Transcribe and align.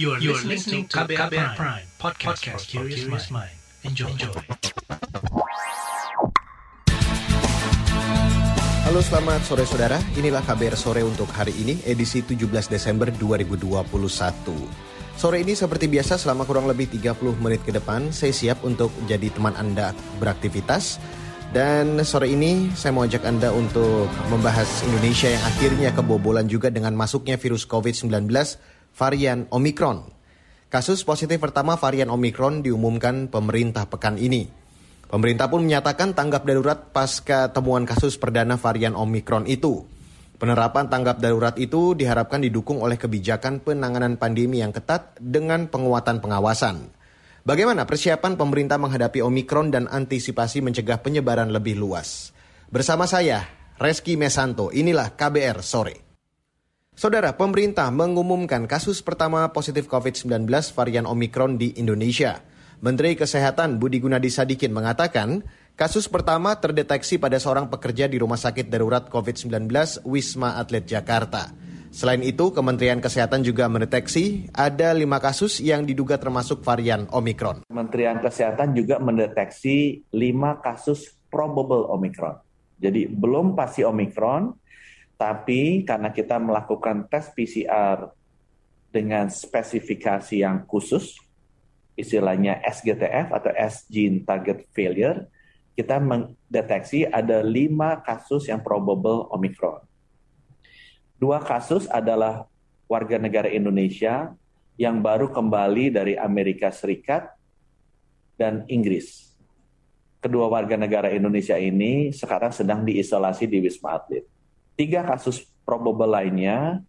You 0.00 0.16
are, 0.16 0.20
you 0.24 0.32
are 0.32 0.40
listening 0.48 0.88
to 0.88 1.04
KBR, 1.04 1.28
KBR 1.28 1.52
Prime, 1.52 1.84
Prime 1.84 1.84
podcast, 2.00 2.40
podcast 2.40 2.64
for 2.64 2.88
curious 2.88 3.28
mind. 3.28 3.52
Enjoy. 3.84 4.08
Enjoy. 4.08 4.32
Halo 8.88 9.04
selamat 9.04 9.44
sore 9.44 9.68
saudara, 9.68 10.00
inilah 10.16 10.40
KBR 10.48 10.80
sore 10.80 11.04
untuk 11.04 11.28
hari 11.36 11.52
ini 11.60 11.76
edisi 11.84 12.24
17 12.24 12.72
Desember 12.72 13.12
2021. 13.12 13.84
Sore 15.12 15.44
ini 15.44 15.52
seperti 15.52 15.92
biasa 15.92 16.16
selama 16.16 16.48
kurang 16.48 16.72
lebih 16.72 16.88
30 16.88 17.36
menit 17.36 17.60
ke 17.60 17.76
depan 17.76 18.16
saya 18.16 18.32
siap 18.32 18.64
untuk 18.64 18.88
jadi 19.04 19.28
teman 19.28 19.52
Anda 19.60 19.92
beraktivitas 20.16 20.96
dan 21.52 22.00
sore 22.08 22.32
ini 22.32 22.72
saya 22.72 22.96
mau 22.96 23.04
ajak 23.04 23.28
Anda 23.28 23.52
untuk 23.52 24.08
membahas 24.32 24.88
Indonesia 24.88 25.28
yang 25.28 25.44
akhirnya 25.44 25.92
kebobolan 25.92 26.48
juga 26.48 26.72
dengan 26.72 26.96
masuknya 26.96 27.36
virus 27.36 27.68
COVID-19 27.68 28.08
varian 28.96 29.48
Omicron. 29.48 30.08
Kasus 30.72 31.04
positif 31.04 31.36
pertama 31.36 31.76
varian 31.76 32.08
Omicron 32.08 32.64
diumumkan 32.64 33.28
pemerintah 33.28 33.84
pekan 33.84 34.16
ini. 34.16 34.48
Pemerintah 35.12 35.52
pun 35.52 35.68
menyatakan 35.68 36.16
tanggap 36.16 36.48
darurat 36.48 36.88
pasca 36.88 37.52
temuan 37.52 37.84
kasus 37.84 38.16
perdana 38.16 38.56
varian 38.56 38.96
Omicron 38.96 39.44
itu. 39.44 39.84
Penerapan 40.40 40.88
tanggap 40.88 41.20
darurat 41.20 41.52
itu 41.60 41.92
diharapkan 41.92 42.40
didukung 42.40 42.80
oleh 42.80 42.96
kebijakan 42.96 43.60
penanganan 43.60 44.16
pandemi 44.16 44.64
yang 44.64 44.72
ketat 44.72 45.12
dengan 45.20 45.68
penguatan 45.68 46.24
pengawasan. 46.24 46.88
Bagaimana 47.44 47.84
persiapan 47.84 48.40
pemerintah 48.40 48.78
menghadapi 48.80 49.20
Omicron 49.20 49.68
dan 49.68 49.84
antisipasi 49.90 50.64
mencegah 50.64 51.02
penyebaran 51.04 51.52
lebih 51.52 51.76
luas? 51.76 52.32
Bersama 52.72 53.04
saya, 53.04 53.44
Reski 53.76 54.16
Mesanto, 54.16 54.72
inilah 54.72 55.12
KBR 55.12 55.60
Sore. 55.60 56.11
Saudara, 56.92 57.34
pemerintah 57.34 57.88
mengumumkan 57.88 58.68
kasus 58.68 59.00
pertama 59.00 59.48
positif 59.50 59.88
COVID-19 59.88 60.48
varian 60.76 61.08
Omicron 61.08 61.56
di 61.56 61.76
Indonesia– 61.76 62.40
Menteri 62.82 63.14
Kesehatan 63.14 63.78
Budi 63.78 64.02
Gunadi 64.02 64.26
Sadikin 64.26 64.74
mengatakan, 64.74 65.46
kasus 65.78 66.10
pertama 66.10 66.58
terdeteksi 66.58 67.14
pada 67.14 67.38
seorang 67.38 67.70
pekerja 67.70 68.10
di 68.10 68.18
Rumah 68.18 68.34
Sakit 68.34 68.66
Darurat 68.66 69.06
COVID-19 69.06 69.70
Wisma 70.02 70.58
Atlet 70.58 70.82
Jakarta. 70.82 71.54
Selain 71.94 72.18
itu, 72.26 72.50
Kementerian 72.50 72.98
Kesehatan 72.98 73.46
juga 73.46 73.70
mendeteksi 73.70 74.50
ada 74.50 74.90
lima 74.98 75.22
kasus 75.22 75.62
yang 75.62 75.86
diduga 75.86 76.18
termasuk 76.18 76.66
varian 76.66 77.06
Omikron. 77.14 77.62
Kementerian 77.70 78.18
Kesehatan 78.18 78.74
juga 78.74 78.98
mendeteksi 78.98 80.02
lima 80.10 80.58
kasus 80.58 81.14
probable 81.30 81.86
Omikron. 81.86 82.34
Jadi 82.82 83.06
belum 83.06 83.54
pasti 83.54 83.86
Omikron, 83.86 84.58
tapi 85.22 85.86
karena 85.86 86.10
kita 86.10 86.42
melakukan 86.42 87.06
tes 87.06 87.30
PCR 87.30 88.10
dengan 88.90 89.30
spesifikasi 89.30 90.42
yang 90.42 90.66
khusus, 90.66 91.14
istilahnya 91.94 92.58
SGTF 92.66 93.30
atau 93.30 93.54
S 93.54 93.86
gene 93.86 94.26
target 94.26 94.66
failure, 94.74 95.30
kita 95.78 96.02
mendeteksi 96.02 97.06
ada 97.06 97.38
lima 97.38 98.02
kasus 98.02 98.50
yang 98.50 98.66
probable 98.66 99.30
Omicron. 99.30 99.86
Dua 101.22 101.38
kasus 101.38 101.86
adalah 101.86 102.50
warga 102.90 103.14
negara 103.14 103.46
Indonesia 103.46 104.34
yang 104.74 104.98
baru 104.98 105.30
kembali 105.30 105.94
dari 105.94 106.18
Amerika 106.18 106.74
Serikat 106.74 107.30
dan 108.34 108.66
Inggris. 108.66 109.38
Kedua 110.18 110.50
warga 110.50 110.74
negara 110.74 111.14
Indonesia 111.14 111.54
ini 111.54 112.10
sekarang 112.10 112.50
sedang 112.50 112.82
diisolasi 112.82 113.46
di 113.46 113.62
Wisma 113.62 114.02
Atlet. 114.02 114.31
Tiga 114.74 115.04
kasus 115.04 115.44
probable 115.62 116.08
lainnya 116.08 116.80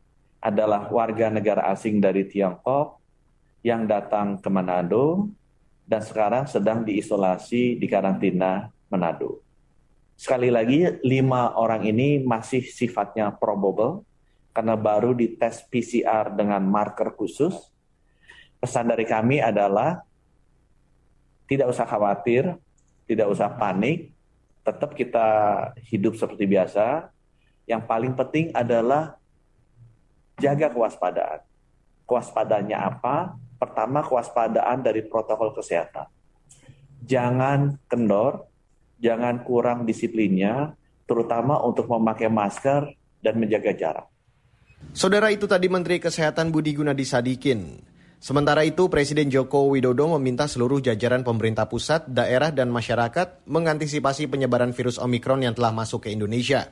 adalah 0.44 0.92
warga 0.92 1.32
negara 1.32 1.72
asing 1.72 2.04
dari 2.04 2.28
Tiongkok, 2.28 3.04
yang 3.64 3.88
datang 3.88 4.44
ke 4.44 4.52
Manado 4.52 5.32
dan 5.88 6.04
sekarang 6.04 6.46
sedang 6.46 6.84
diisolasi 6.84 7.80
di 7.80 7.88
karantina 7.88 8.68
Manado. 8.92 9.40
Sekali 10.20 10.52
lagi, 10.52 10.84
lima 11.02 11.56
orang 11.58 11.88
ini 11.88 12.22
masih 12.22 12.62
sifatnya 12.62 13.34
probable 13.34 14.04
karena 14.54 14.78
baru 14.78 15.16
dites 15.18 15.66
PCR 15.66 16.30
dengan 16.36 16.62
marker 16.62 17.16
khusus. 17.16 17.56
Pesan 18.62 18.92
dari 18.92 19.04
kami 19.04 19.42
adalah 19.42 20.04
tidak 21.50 21.74
usah 21.74 21.88
khawatir, 21.88 22.56
tidak 23.10 23.28
usah 23.32 23.52
panik, 23.58 24.14
tetap 24.64 24.96
kita 24.96 25.28
hidup 25.92 26.16
seperti 26.16 26.48
biasa. 26.48 27.12
Yang 27.64 27.84
paling 27.88 28.14
penting 28.20 28.46
adalah 28.52 29.16
jaga 30.40 30.68
kewaspadaan. 30.72 31.40
Kewaspadanya 32.04 32.78
apa? 32.92 33.40
Pertama, 33.56 34.04
kewaspadaan 34.04 34.84
dari 34.84 35.08
protokol 35.08 35.56
kesehatan. 35.56 36.12
Jangan 37.04 37.80
kendor, 37.88 38.52
jangan 39.00 39.44
kurang 39.48 39.88
disiplinnya, 39.88 40.76
terutama 41.08 41.60
untuk 41.64 41.88
memakai 41.88 42.28
masker 42.28 42.92
dan 43.24 43.40
menjaga 43.40 43.72
jarak. 43.72 44.08
Saudara 44.92 45.32
itu 45.32 45.48
tadi 45.48 45.72
Menteri 45.72 46.04
Kesehatan 46.04 46.52
Budi 46.52 46.76
Gunadi 46.76 47.08
Sadikin. 47.08 47.80
Sementara 48.24 48.64
itu, 48.64 48.88
Presiden 48.88 49.28
Joko 49.28 49.68
Widodo 49.72 50.12
meminta 50.16 50.48
seluruh 50.48 50.80
jajaran 50.80 51.28
pemerintah 51.28 51.68
pusat, 51.68 52.08
daerah, 52.08 52.52
dan 52.56 52.72
masyarakat 52.72 53.48
mengantisipasi 53.48 54.32
penyebaran 54.32 54.72
virus 54.72 54.96
Omikron 54.96 55.44
yang 55.44 55.56
telah 55.56 55.76
masuk 55.76 56.08
ke 56.08 56.10
Indonesia. 56.12 56.72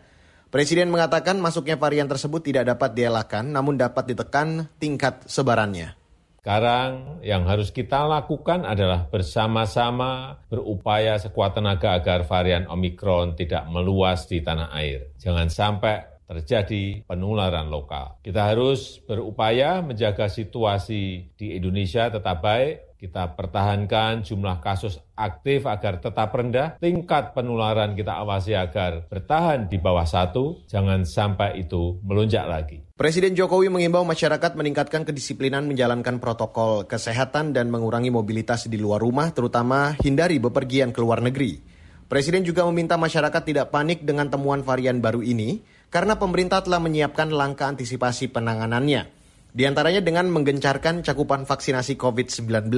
Presiden 0.51 0.91
mengatakan 0.91 1.39
masuknya 1.39 1.79
varian 1.79 2.11
tersebut 2.11 2.43
tidak 2.43 2.75
dapat 2.75 2.91
dielakkan, 2.91 3.47
namun 3.55 3.79
dapat 3.79 4.11
ditekan 4.11 4.67
tingkat 4.83 5.23
sebarannya. 5.23 5.95
Sekarang 6.43 7.23
yang 7.23 7.47
harus 7.47 7.71
kita 7.71 8.03
lakukan 8.03 8.67
adalah 8.67 9.07
bersama-sama 9.07 10.43
berupaya 10.51 11.15
sekuat 11.15 11.55
tenaga 11.55 11.95
agar 11.95 12.27
varian 12.27 12.67
Omikron 12.67 13.39
tidak 13.39 13.63
meluas 13.71 14.27
di 14.27 14.43
tanah 14.43 14.75
air. 14.75 15.15
Jangan 15.23 15.47
sampai 15.47 16.03
terjadi 16.27 17.07
penularan 17.07 17.71
lokal. 17.71 18.19
Kita 18.19 18.51
harus 18.51 18.99
berupaya 19.07 19.79
menjaga 19.79 20.27
situasi 20.27 21.31
di 21.31 21.55
Indonesia 21.55 22.11
tetap 22.11 22.43
baik, 22.43 22.90
kita 23.01 23.33
pertahankan 23.33 24.21
jumlah 24.21 24.61
kasus 24.61 25.01
aktif 25.17 25.65
agar 25.65 25.97
tetap 25.97 26.29
rendah, 26.29 26.77
tingkat 26.77 27.33
penularan 27.33 27.97
kita 27.97 28.21
awasi 28.21 28.53
agar 28.53 29.09
bertahan 29.09 29.65
di 29.65 29.81
bawah 29.81 30.05
satu, 30.05 30.61
jangan 30.69 31.01
sampai 31.01 31.65
itu 31.65 31.97
melonjak 32.05 32.45
lagi. 32.45 32.85
Presiden 32.93 33.33
Jokowi 33.33 33.73
mengimbau 33.73 34.05
masyarakat 34.05 34.53
meningkatkan 34.53 35.01
kedisiplinan 35.01 35.65
menjalankan 35.65 36.21
protokol 36.21 36.85
kesehatan 36.85 37.57
dan 37.57 37.73
mengurangi 37.73 38.13
mobilitas 38.13 38.69
di 38.69 38.77
luar 38.77 39.01
rumah, 39.01 39.33
terutama 39.33 39.97
hindari 40.05 40.37
bepergian 40.37 40.93
ke 40.93 41.01
luar 41.01 41.25
negeri. 41.25 41.57
Presiden 42.05 42.45
juga 42.45 42.69
meminta 42.69 43.01
masyarakat 43.01 43.41
tidak 43.41 43.73
panik 43.73 44.05
dengan 44.05 44.29
temuan 44.29 44.61
varian 44.61 45.01
baru 45.01 45.25
ini, 45.25 45.65
karena 45.89 46.21
pemerintah 46.21 46.61
telah 46.61 46.77
menyiapkan 46.77 47.33
langkah 47.33 47.65
antisipasi 47.65 48.29
penanganannya 48.29 49.20
di 49.51 49.67
antaranya 49.67 49.99
dengan 49.99 50.31
menggencarkan 50.31 51.03
cakupan 51.03 51.43
vaksinasi 51.43 51.99
COVID-19. 51.99 52.71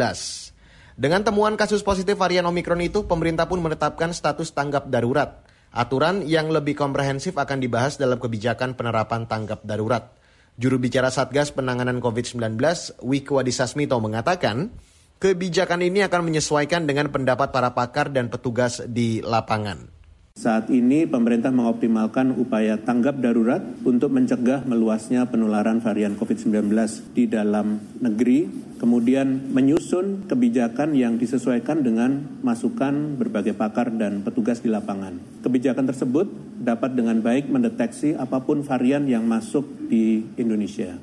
Dengan 0.94 1.22
temuan 1.26 1.58
kasus 1.58 1.82
positif 1.82 2.18
varian 2.18 2.46
Omikron 2.46 2.82
itu, 2.82 3.06
pemerintah 3.06 3.50
pun 3.50 3.62
menetapkan 3.62 4.14
status 4.14 4.54
tanggap 4.54 4.90
darurat. 4.90 5.42
Aturan 5.74 6.22
yang 6.22 6.54
lebih 6.54 6.78
komprehensif 6.78 7.34
akan 7.34 7.58
dibahas 7.58 7.98
dalam 7.98 8.22
kebijakan 8.22 8.78
penerapan 8.78 9.26
tanggap 9.26 9.66
darurat. 9.66 10.14
Juru 10.54 10.78
bicara 10.78 11.10
Satgas 11.10 11.50
Penanganan 11.50 11.98
COVID-19, 11.98 12.62
Wiku 13.02 13.42
Adhisa 13.42 13.66
mengatakan, 13.74 14.70
kebijakan 15.18 15.82
ini 15.82 16.06
akan 16.06 16.30
menyesuaikan 16.30 16.86
dengan 16.86 17.10
pendapat 17.10 17.50
para 17.50 17.74
pakar 17.74 18.14
dan 18.14 18.30
petugas 18.30 18.86
di 18.86 19.26
lapangan. 19.26 20.03
Saat 20.34 20.74
ini 20.74 21.06
pemerintah 21.06 21.54
mengoptimalkan 21.54 22.34
upaya 22.36 22.76
tanggap 22.82 23.22
darurat 23.22 23.62
untuk 23.86 24.10
mencegah 24.12 24.66
meluasnya 24.68 25.30
penularan 25.30 25.78
varian 25.78 26.18
COVID-19 26.18 26.74
di 27.14 27.30
dalam 27.30 27.78
negeri, 28.02 28.50
kemudian 28.76 29.54
menyusun 29.54 30.26
kebijakan 30.26 30.98
yang 30.98 31.16
disesuaikan 31.16 31.86
dengan 31.86 32.42
masukan 32.44 33.14
berbagai 33.16 33.54
pakar 33.54 33.94
dan 33.94 34.26
petugas 34.26 34.60
di 34.60 34.74
lapangan. 34.74 35.16
Kebijakan 35.46 35.86
tersebut 35.88 36.28
dapat 36.60 36.98
dengan 36.98 37.22
baik 37.22 37.48
mendeteksi 37.48 38.18
apa 38.18 38.42
pun 38.42 38.66
varian 38.66 39.08
yang 39.08 39.30
masuk 39.30 39.64
di 39.86 40.28
Indonesia. 40.36 40.98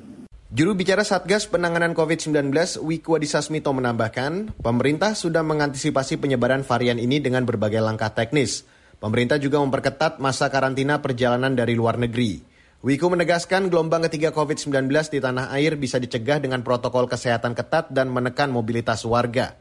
Juru 0.51 0.75
bicara 0.75 1.07
Satgas 1.07 1.47
Penanganan 1.47 1.95
COVID-19 1.95 2.51
Wiku 2.83 3.15
Adhisa 3.15 3.39
menambahkan, 3.47 4.59
pemerintah 4.59 5.15
sudah 5.15 5.41
mengantisipasi 5.41 6.19
penyebaran 6.19 6.67
varian 6.67 6.99
ini 6.99 7.23
dengan 7.23 7.47
berbagai 7.47 7.79
langkah 7.79 8.11
teknis, 8.11 8.67
Pemerintah 9.01 9.41
juga 9.41 9.57
memperketat 9.57 10.21
masa 10.21 10.45
karantina 10.53 11.01
perjalanan 11.01 11.57
dari 11.57 11.73
luar 11.73 11.97
negeri. 11.97 12.37
Wiku 12.85 13.09
menegaskan 13.09 13.73
gelombang 13.73 14.05
ketiga 14.05 14.29
COVID-19 14.29 14.93
di 15.09 15.17
tanah 15.17 15.49
air 15.57 15.73
bisa 15.73 15.97
dicegah 15.97 16.37
dengan 16.37 16.61
protokol 16.61 17.09
kesehatan 17.09 17.57
ketat 17.57 17.89
dan 17.89 18.13
menekan 18.13 18.53
mobilitas 18.53 19.01
warga. 19.01 19.57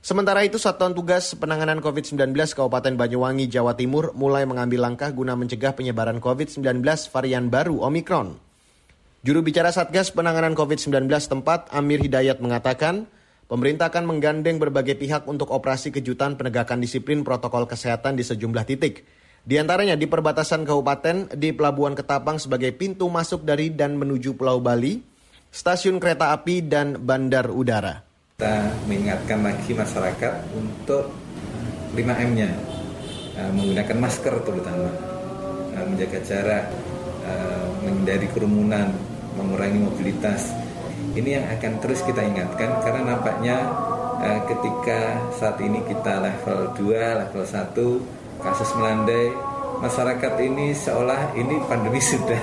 Sementara 0.00 0.40
itu, 0.42 0.56
Satuan 0.56 0.96
Tugas 0.96 1.36
Penanganan 1.36 1.84
COVID-19 1.84 2.32
Kabupaten 2.32 2.96
Banyuwangi, 2.96 3.44
Jawa 3.52 3.76
Timur 3.76 4.16
mulai 4.16 4.48
mengambil 4.48 4.88
langkah 4.88 5.12
guna 5.12 5.36
mencegah 5.36 5.76
penyebaran 5.76 6.16
COVID-19 6.16 6.80
varian 7.12 7.52
baru 7.52 7.76
Omikron. 7.84 8.40
Juru 9.22 9.40
bicara 9.44 9.68
Satgas 9.68 10.10
Penanganan 10.10 10.56
COVID-19 10.56 11.06
tempat, 11.06 11.68
Amir 11.70 12.02
Hidayat 12.02 12.40
mengatakan, 12.40 13.04
pemerintah 13.52 13.92
akan 13.92 14.08
menggandeng 14.08 14.56
berbagai 14.56 14.96
pihak 14.96 15.28
untuk 15.28 15.52
operasi 15.52 15.92
kejutan 15.92 16.40
penegakan 16.40 16.80
disiplin 16.80 17.20
protokol 17.20 17.68
kesehatan 17.68 18.16
di 18.16 18.24
sejumlah 18.24 18.64
titik. 18.64 19.04
Di 19.44 19.60
antaranya 19.60 19.92
di 19.92 20.08
perbatasan 20.08 20.64
kabupaten, 20.64 21.36
di 21.36 21.52
Pelabuhan 21.52 21.92
Ketapang 21.92 22.40
sebagai 22.40 22.72
pintu 22.72 23.12
masuk 23.12 23.44
dari 23.44 23.68
dan 23.68 24.00
menuju 24.00 24.40
Pulau 24.40 24.56
Bali, 24.62 25.04
stasiun 25.52 26.00
kereta 26.00 26.32
api, 26.32 26.64
dan 26.64 26.96
bandar 26.96 27.52
udara. 27.52 28.00
Kita 28.40 28.72
mengingatkan 28.88 29.44
lagi 29.44 29.76
masyarakat 29.76 30.34
untuk 30.56 31.12
5M-nya, 31.92 32.48
eh, 33.36 33.50
menggunakan 33.52 33.98
masker 34.00 34.34
terutama, 34.46 34.88
eh, 35.76 35.84
menjaga 35.90 36.18
jarak, 36.24 36.64
eh, 37.26 37.66
menghindari 37.84 38.30
kerumunan, 38.32 38.94
mengurangi 39.36 39.82
mobilitas. 39.82 40.61
Ini 41.12 41.28
yang 41.36 41.46
akan 41.52 41.72
terus 41.84 42.00
kita 42.08 42.24
ingatkan 42.24 42.80
karena 42.80 43.12
nampaknya 43.12 43.56
eh, 44.24 44.40
ketika 44.48 45.20
saat 45.36 45.60
ini 45.60 45.84
kita 45.84 46.24
level 46.24 46.72
2, 46.80 47.20
level 47.28 47.44
1, 47.44 48.40
kasus 48.40 48.70
melandai, 48.80 49.28
masyarakat 49.84 50.34
ini 50.40 50.72
seolah 50.72 51.36
ini 51.36 51.60
pandemi 51.68 52.00
sudah. 52.16 52.42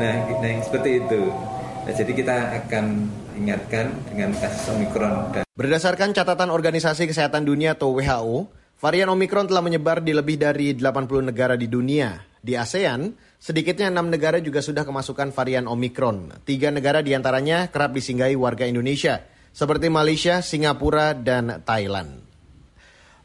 nah, 0.00 0.16
nah 0.32 0.50
seperti 0.64 1.04
itu. 1.04 1.28
Nah, 1.84 1.92
jadi 1.92 2.12
kita 2.16 2.36
akan 2.64 2.84
ingatkan 3.36 3.92
dengan 4.08 4.32
kasus 4.32 4.72
Omikron. 4.72 5.36
Dan... 5.36 5.44
Berdasarkan 5.52 6.16
catatan 6.16 6.48
Organisasi 6.48 7.04
Kesehatan 7.04 7.44
Dunia 7.44 7.76
atau 7.76 7.92
WHO, 8.00 8.48
varian 8.80 9.12
Omikron 9.12 9.44
telah 9.44 9.60
menyebar 9.60 10.00
di 10.00 10.16
lebih 10.16 10.40
dari 10.40 10.72
80 10.72 11.28
negara 11.28 11.52
di 11.60 11.68
dunia. 11.68 12.33
Di 12.44 12.60
ASEAN, 12.60 13.16
Sedikitnya 13.44 13.92
enam 13.92 14.08
negara 14.08 14.40
juga 14.40 14.64
sudah 14.64 14.88
kemasukan 14.88 15.28
varian 15.36 15.68
Omikron. 15.68 16.32
Tiga 16.48 16.72
negara 16.72 17.04
di 17.04 17.12
antaranya 17.12 17.68
kerap 17.68 17.92
disinggahi 17.92 18.32
warga 18.40 18.64
Indonesia, 18.64 19.20
seperti 19.52 19.92
Malaysia, 19.92 20.40
Singapura, 20.40 21.12
dan 21.12 21.60
Thailand. 21.60 22.24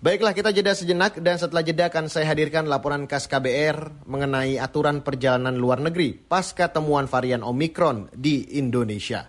Baiklah 0.04 0.36
kita 0.36 0.52
jeda 0.52 0.76
sejenak 0.76 1.24
dan 1.24 1.40
setelah 1.40 1.64
jeda 1.64 1.88
akan 1.88 2.12
saya 2.12 2.36
hadirkan 2.36 2.68
laporan 2.68 3.08
khas 3.08 3.32
KBR 3.32 4.04
mengenai 4.12 4.60
aturan 4.60 5.08
perjalanan 5.08 5.56
luar 5.56 5.80
negeri 5.80 6.20
pasca 6.20 6.68
temuan 6.68 7.08
varian 7.08 7.40
Omikron 7.40 8.12
di 8.12 8.60
Indonesia. 8.60 9.24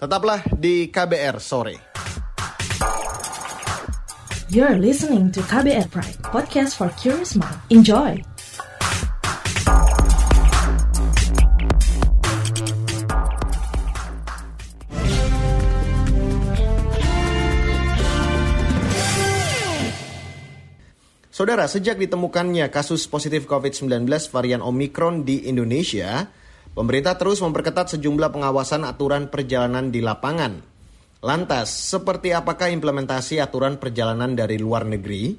Tetaplah 0.00 0.56
di 0.56 0.88
KBR 0.88 1.36
sore. 1.36 1.76
You're 4.48 4.80
listening 4.80 5.28
to 5.36 5.44
KBR 5.44 5.92
Pride, 5.92 6.16
podcast 6.24 6.80
for 6.80 6.88
curious 6.96 7.36
mind. 7.36 7.60
Enjoy. 7.68 8.29
Saudara, 21.40 21.64
sejak 21.64 21.96
ditemukannya 21.96 22.68
kasus 22.68 23.08
positif 23.08 23.48
COVID-19 23.48 24.04
varian 24.28 24.60
Omikron 24.60 25.24
di 25.24 25.48
Indonesia, 25.48 26.28
pemerintah 26.76 27.16
terus 27.16 27.40
memperketat 27.40 27.96
sejumlah 27.96 28.28
pengawasan 28.28 28.84
aturan 28.84 29.32
perjalanan 29.32 29.88
di 29.88 30.04
lapangan. 30.04 30.60
Lantas, 31.24 31.72
seperti 31.72 32.36
apakah 32.36 32.68
implementasi 32.68 33.40
aturan 33.40 33.80
perjalanan 33.80 34.36
dari 34.36 34.60
luar 34.60 34.84
negeri? 34.84 35.32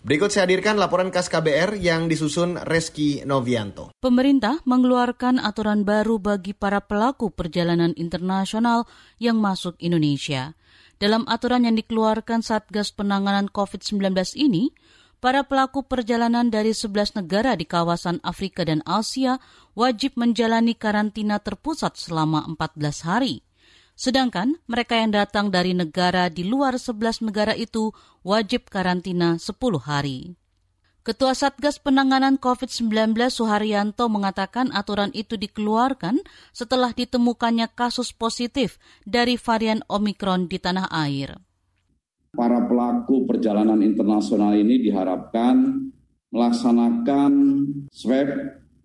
Berikut 0.00 0.32
saya 0.32 0.48
hadirkan 0.48 0.80
laporan 0.80 1.12
khas 1.12 1.28
KBR 1.28 1.76
yang 1.76 2.08
disusun 2.08 2.56
Reski 2.64 3.28
Novianto. 3.28 3.92
Pemerintah 4.00 4.64
mengeluarkan 4.64 5.36
aturan 5.44 5.84
baru 5.84 6.16
bagi 6.24 6.56
para 6.56 6.80
pelaku 6.80 7.28
perjalanan 7.28 7.92
internasional 8.00 8.88
yang 9.20 9.36
masuk 9.44 9.76
Indonesia. 9.76 10.56
Dalam 10.96 11.28
aturan 11.28 11.68
yang 11.68 11.76
dikeluarkan 11.76 12.40
Satgas 12.40 12.96
Penanganan 12.96 13.52
COVID-19 13.52 14.08
ini, 14.40 14.72
para 15.24 15.40
pelaku 15.40 15.80
perjalanan 15.80 16.52
dari 16.52 16.76
11 16.76 17.16
negara 17.16 17.56
di 17.56 17.64
kawasan 17.64 18.20
Afrika 18.20 18.60
dan 18.60 18.84
Asia 18.84 19.40
wajib 19.72 20.20
menjalani 20.20 20.76
karantina 20.76 21.40
terpusat 21.40 21.96
selama 21.96 22.44
14 22.44 23.08
hari. 23.08 23.40
Sedangkan 23.96 24.60
mereka 24.68 25.00
yang 25.00 25.16
datang 25.16 25.48
dari 25.48 25.72
negara 25.72 26.28
di 26.28 26.44
luar 26.44 26.76
11 26.76 27.24
negara 27.24 27.56
itu 27.56 27.96
wajib 28.20 28.68
karantina 28.68 29.40
10 29.40 29.56
hari. 29.80 30.36
Ketua 31.00 31.32
Satgas 31.32 31.80
Penanganan 31.80 32.36
COVID-19 32.36 33.16
Suharyanto 33.32 34.12
mengatakan 34.12 34.76
aturan 34.76 35.08
itu 35.16 35.40
dikeluarkan 35.40 36.20
setelah 36.52 36.92
ditemukannya 36.92 37.72
kasus 37.72 38.12
positif 38.12 38.76
dari 39.08 39.40
varian 39.40 39.80
Omikron 39.88 40.52
di 40.52 40.60
tanah 40.60 40.92
air 40.92 41.40
para 42.34 42.66
pelaku 42.68 43.24
perjalanan 43.24 43.80
internasional 43.80 44.54
ini 44.54 44.82
diharapkan 44.82 45.88
melaksanakan 46.34 47.32
swab 47.94 48.28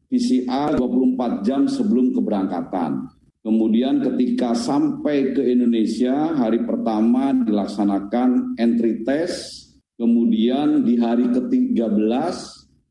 PCR 0.09 0.77
24 0.77 1.45
jam 1.45 1.65
sebelum 1.69 2.13
keberangkatan. 2.13 3.09
Kemudian 3.39 4.01
ketika 4.05 4.53
sampai 4.53 5.33
ke 5.33 5.41
Indonesia, 5.41 6.37
hari 6.37 6.61
pertama 6.65 7.33
dilaksanakan 7.33 8.59
entry 8.61 9.01
test, 9.01 9.69
kemudian 9.97 10.85
di 10.85 10.99
hari 11.01 11.31
ke-13 11.33 12.35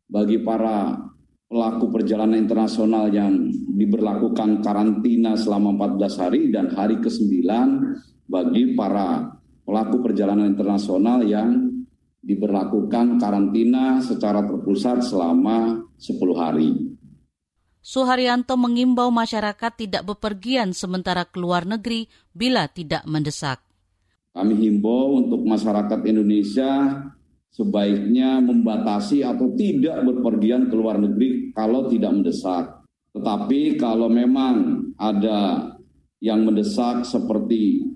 bagi 0.08 0.40
para 0.40 0.96
pelaku 1.48 1.92
perjalanan 1.92 2.40
internasional 2.40 3.12
yang 3.12 3.48
diberlakukan 3.76 4.60
karantina 4.60 5.36
selama 5.36 5.94
14 5.96 6.20
hari 6.20 6.40
dan 6.52 6.72
hari 6.72 7.00
ke-9 7.00 7.44
bagi 8.28 8.76
para 8.76 9.37
pelaku 9.68 10.00
perjalanan 10.00 10.48
internasional 10.48 11.20
yang 11.28 11.68
diberlakukan 12.24 13.20
karantina 13.20 14.00
secara 14.00 14.40
terpusat 14.48 15.04
selama 15.04 15.84
10 16.00 16.16
hari. 16.32 16.96
Suharyanto 17.84 18.56
mengimbau 18.56 19.12
masyarakat 19.12 19.72
tidak 19.76 20.08
bepergian 20.08 20.72
sementara 20.72 21.28
keluar 21.28 21.68
negeri 21.68 22.08
bila 22.32 22.64
tidak 22.68 23.04
mendesak. 23.04 23.60
Kami 24.32 24.56
himbau 24.56 25.20
untuk 25.20 25.44
masyarakat 25.44 26.00
Indonesia 26.04 27.04
sebaiknya 27.52 28.40
membatasi 28.40 29.24
atau 29.24 29.52
tidak 29.56 30.00
berpergian 30.04 30.68
ke 30.68 30.74
luar 30.76 30.96
negeri 31.00 31.52
kalau 31.52 31.88
tidak 31.88 32.12
mendesak. 32.12 32.64
Tetapi 33.12 33.80
kalau 33.80 34.12
memang 34.12 34.84
ada 35.00 35.72
yang 36.20 36.44
mendesak 36.44 37.06
seperti 37.06 37.87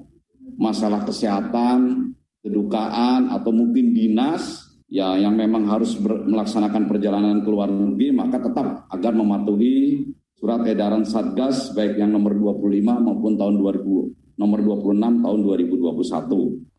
masalah 0.62 1.02
kesehatan, 1.02 2.14
kedukaan, 2.38 3.35
atau 3.35 3.50
mungkin 3.50 3.90
dinas 3.90 4.71
ya 4.87 5.19
yang 5.19 5.35
memang 5.35 5.66
harus 5.66 5.99
ber, 5.99 6.23
melaksanakan 6.23 6.87
perjalanan 6.87 7.42
ke 7.42 7.49
luar 7.50 7.66
negeri, 7.66 8.14
maka 8.14 8.38
tetap 8.38 8.87
agar 8.95 9.12
mematuhi 9.12 10.07
surat 10.38 10.62
edaran 10.71 11.02
Satgas 11.02 11.75
baik 11.75 11.99
yang 11.99 12.14
nomor 12.14 12.38
25 12.38 12.62
maupun 13.02 13.35
tahun 13.35 13.59
2000, 13.59 14.38
nomor 14.38 14.59
26 14.62 15.25
tahun 15.26 15.38
2021. 15.42 16.71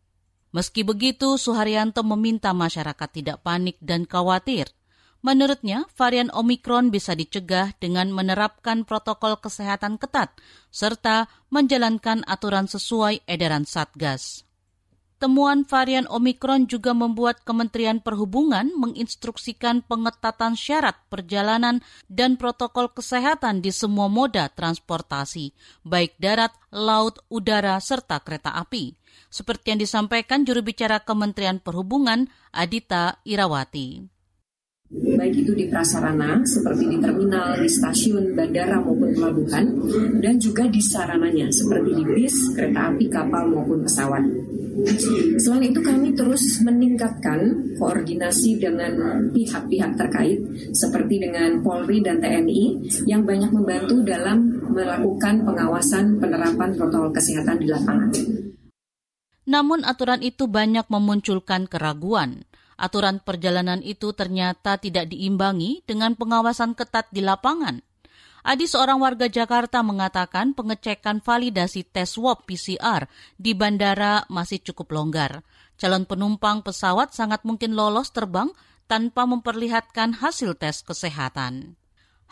Meski 0.54 0.86
begitu, 0.86 1.34
Suharyanto 1.34 2.06
meminta 2.06 2.54
masyarakat 2.54 3.08
tidak 3.10 3.42
panik 3.42 3.76
dan 3.82 4.06
khawatir 4.06 4.70
Menurutnya, 5.24 5.88
varian 5.96 6.28
Omikron 6.36 6.92
bisa 6.92 7.16
dicegah 7.16 7.72
dengan 7.80 8.12
menerapkan 8.12 8.84
protokol 8.84 9.40
kesehatan 9.40 9.96
ketat 9.96 10.36
serta 10.68 11.32
menjalankan 11.48 12.28
aturan 12.28 12.68
sesuai 12.68 13.24
edaran 13.24 13.64
Satgas. 13.64 14.44
Temuan 15.16 15.64
varian 15.64 16.04
Omikron 16.12 16.68
juga 16.68 16.92
membuat 16.92 17.40
Kementerian 17.40 18.04
Perhubungan 18.04 18.68
menginstruksikan 18.76 19.80
pengetatan 19.88 20.60
syarat 20.60 21.00
perjalanan 21.08 21.80
dan 22.12 22.36
protokol 22.36 22.92
kesehatan 22.92 23.64
di 23.64 23.72
semua 23.72 24.12
moda 24.12 24.52
transportasi, 24.52 25.56
baik 25.88 26.20
darat, 26.20 26.52
laut, 26.68 27.24
udara, 27.32 27.80
serta 27.80 28.20
kereta 28.20 28.52
api. 28.60 28.92
Seperti 29.32 29.72
yang 29.72 29.80
disampaikan 29.80 30.44
juru 30.44 30.60
bicara 30.60 31.00
Kementerian 31.00 31.64
Perhubungan, 31.64 32.28
Adita 32.52 33.24
Irawati 33.24 34.13
baik 34.94 35.42
itu 35.42 35.52
di 35.58 35.66
prasarana 35.66 36.46
seperti 36.46 36.86
di 36.86 36.96
terminal, 37.02 37.58
di 37.58 37.66
stasiun, 37.66 38.38
bandara 38.38 38.78
maupun 38.78 39.10
pelabuhan, 39.10 39.66
dan 40.22 40.38
juga 40.38 40.70
di 40.70 40.78
sarananya 40.78 41.50
seperti 41.50 41.90
di 41.98 42.04
bis, 42.06 42.54
kereta 42.54 42.94
api, 42.94 43.10
kapal 43.10 43.50
maupun 43.50 43.82
pesawat. 43.82 44.22
Selain 45.38 45.70
itu 45.70 45.80
kami 45.82 46.14
terus 46.18 46.58
meningkatkan 46.62 47.74
koordinasi 47.78 48.58
dengan 48.58 48.92
pihak-pihak 49.30 49.94
terkait 49.94 50.38
seperti 50.74 51.22
dengan 51.22 51.62
Polri 51.62 52.02
dan 52.02 52.18
TNI 52.18 52.82
yang 53.06 53.22
banyak 53.22 53.54
membantu 53.54 54.02
dalam 54.02 54.62
melakukan 54.66 55.46
pengawasan 55.46 56.18
penerapan 56.18 56.74
protokol 56.74 57.14
kesehatan 57.14 57.62
di 57.62 57.70
lapangan. 57.70 58.10
Namun 59.44 59.86
aturan 59.86 60.24
itu 60.24 60.50
banyak 60.50 60.88
memunculkan 60.90 61.70
keraguan 61.70 62.42
aturan 62.76 63.22
perjalanan 63.22 63.80
itu 63.80 64.14
ternyata 64.14 64.78
tidak 64.78 65.10
diimbangi 65.10 65.82
dengan 65.86 66.18
pengawasan 66.18 66.74
ketat 66.74 67.10
di 67.14 67.22
lapangan. 67.22 67.82
Adi 68.44 68.68
seorang 68.68 69.00
warga 69.00 69.24
Jakarta 69.24 69.80
mengatakan 69.80 70.52
pengecekan 70.52 71.24
validasi 71.24 71.80
tes 71.88 72.12
swab 72.12 72.44
PCR 72.44 73.08
di 73.40 73.56
bandara 73.56 74.28
masih 74.28 74.60
cukup 74.60 74.92
longgar. 74.92 75.40
Calon 75.80 76.04
penumpang 76.04 76.60
pesawat 76.60 77.16
sangat 77.16 77.40
mungkin 77.48 77.72
lolos 77.72 78.12
terbang 78.12 78.52
tanpa 78.84 79.24
memperlihatkan 79.24 80.20
hasil 80.20 80.60
tes 80.60 80.84
kesehatan. 80.84 81.80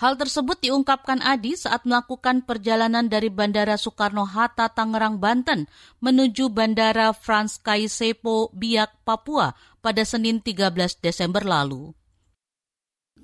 Hal 0.02 0.18
tersebut 0.18 0.58
diungkapkan 0.58 1.20
Adi 1.22 1.54
saat 1.54 1.86
melakukan 1.86 2.42
perjalanan 2.42 3.06
dari 3.06 3.30
Bandara 3.30 3.78
Soekarno-Hatta, 3.78 4.72
Tangerang, 4.72 5.20
Banten 5.22 5.70
menuju 6.02 6.50
Bandara 6.50 7.14
Frans 7.14 7.60
Kaisepo, 7.60 8.50
Biak, 8.50 9.04
Papua 9.06 9.54
pada 9.82 10.06
Senin 10.06 10.38
13 10.38 11.02
Desember 11.02 11.42
lalu. 11.42 11.90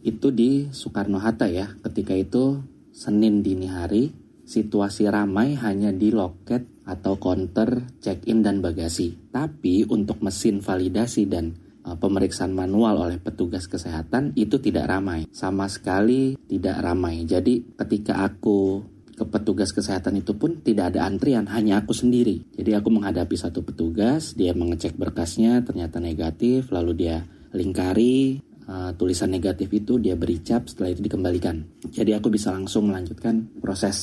Itu 0.02 0.34
di 0.34 0.66
Soekarno-Hatta 0.74 1.46
ya, 1.46 1.70
ketika 1.86 2.18
itu 2.18 2.60
Senin 2.90 3.46
dini 3.46 3.70
hari, 3.70 4.10
situasi 4.42 5.06
ramai 5.06 5.54
hanya 5.54 5.94
di 5.94 6.10
loket 6.10 6.66
atau 6.82 7.14
counter 7.14 7.86
check-in 8.02 8.42
dan 8.42 8.58
bagasi. 8.58 9.30
Tapi 9.30 9.86
untuk 9.86 10.18
mesin 10.18 10.58
validasi 10.58 11.30
dan 11.30 11.54
uh, 11.86 11.94
pemeriksaan 11.94 12.50
manual 12.50 13.06
oleh 13.06 13.22
petugas 13.22 13.70
kesehatan 13.70 14.34
itu 14.34 14.58
tidak 14.58 14.90
ramai. 14.90 15.30
Sama 15.30 15.70
sekali 15.70 16.34
tidak 16.50 16.82
ramai. 16.82 17.22
Jadi 17.22 17.78
ketika 17.78 18.26
aku 18.26 18.82
ke 19.18 19.26
petugas 19.26 19.74
kesehatan 19.74 20.22
itu 20.22 20.38
pun 20.38 20.62
tidak 20.62 20.94
ada 20.94 21.10
antrian, 21.10 21.50
hanya 21.50 21.82
aku 21.82 21.90
sendiri. 21.90 22.46
Jadi 22.54 22.70
aku 22.78 22.94
menghadapi 22.94 23.34
satu 23.34 23.66
petugas, 23.66 24.38
dia 24.38 24.54
mengecek 24.54 24.94
berkasnya, 24.94 25.66
ternyata 25.66 25.98
negatif, 25.98 26.70
lalu 26.70 26.94
dia 26.94 27.26
lingkari, 27.50 28.38
uh, 28.70 28.94
tulisan 28.94 29.34
negatif 29.34 29.66
itu 29.74 29.98
dia 29.98 30.14
beri 30.14 30.38
cap 30.46 30.70
setelah 30.70 30.94
itu 30.94 31.02
dikembalikan. 31.02 31.66
Jadi 31.90 32.14
aku 32.14 32.30
bisa 32.30 32.54
langsung 32.54 32.86
melanjutkan 32.94 33.58
proses 33.58 33.96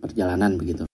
perjalanan 0.00 0.56
begitu. 0.56 0.88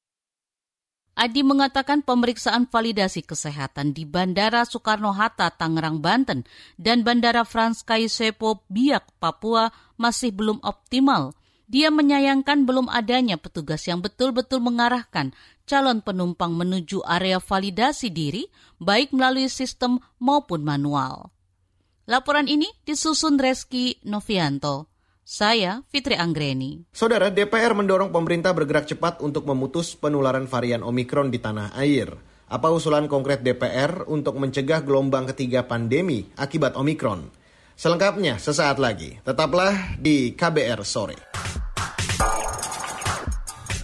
Adi 1.18 1.42
mengatakan 1.42 2.06
pemeriksaan 2.06 2.70
validasi 2.70 3.26
kesehatan 3.26 3.90
di 3.90 4.06
Bandara 4.06 4.62
Soekarno-Hatta, 4.62 5.50
Tangerang, 5.58 5.98
Banten 5.98 6.46
dan 6.78 7.02
Bandara 7.02 7.42
Frans 7.42 7.82
Kaisepo, 7.82 8.62
Biak, 8.70 9.18
Papua 9.18 9.74
masih 9.98 10.30
belum 10.30 10.62
optimal. 10.62 11.34
Dia 11.68 11.92
menyayangkan 11.92 12.64
belum 12.64 12.88
adanya 12.88 13.36
petugas 13.36 13.84
yang 13.84 14.00
betul-betul 14.00 14.64
mengarahkan 14.64 15.36
calon 15.68 16.00
penumpang 16.00 16.56
menuju 16.56 17.04
area 17.04 17.36
validasi 17.36 18.08
diri, 18.08 18.48
baik 18.80 19.12
melalui 19.12 19.52
sistem 19.52 20.00
maupun 20.16 20.64
manual. 20.64 21.28
Laporan 22.08 22.48
ini 22.48 22.64
disusun 22.88 23.36
Reski 23.36 24.00
Novianto. 24.08 24.88
Saya 25.28 25.84
Fitri 25.92 26.16
Anggreni. 26.16 26.88
Saudara, 26.88 27.28
DPR 27.28 27.76
mendorong 27.76 28.08
pemerintah 28.08 28.56
bergerak 28.56 28.88
cepat 28.88 29.20
untuk 29.20 29.44
memutus 29.44 29.92
penularan 29.92 30.48
varian 30.48 30.80
Omikron 30.80 31.28
di 31.28 31.36
tanah 31.36 31.76
air. 31.76 32.08
Apa 32.48 32.72
usulan 32.72 33.04
konkret 33.12 33.44
DPR 33.44 34.08
untuk 34.08 34.40
mencegah 34.40 34.80
gelombang 34.80 35.28
ketiga 35.36 35.68
pandemi 35.68 36.32
akibat 36.40 36.80
Omikron? 36.80 37.28
Selengkapnya 37.76 38.40
sesaat 38.40 38.80
lagi. 38.80 39.20
Tetaplah 39.20 40.00
di 40.00 40.32
KBR 40.32 40.80
sore. 40.88 41.27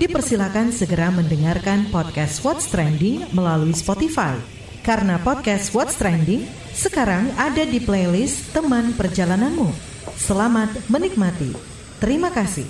dipersilakan 0.00 0.72
segera 0.72 1.12
mendengarkan 1.12 1.92
podcast 1.92 2.40
What's 2.40 2.72
Trending 2.72 3.36
melalui 3.36 3.76
Spotify. 3.76 4.40
Karena 4.80 5.20
podcast 5.20 5.76
What's 5.76 6.00
Trending 6.00 6.48
sekarang 6.72 7.28
ada 7.36 7.68
di 7.68 7.76
playlist 7.84 8.48
teman 8.56 8.96
perjalananmu. 8.96 9.68
Selamat 10.16 10.72
menikmati. 10.88 11.52
Terima 12.00 12.32
kasih. 12.32 12.64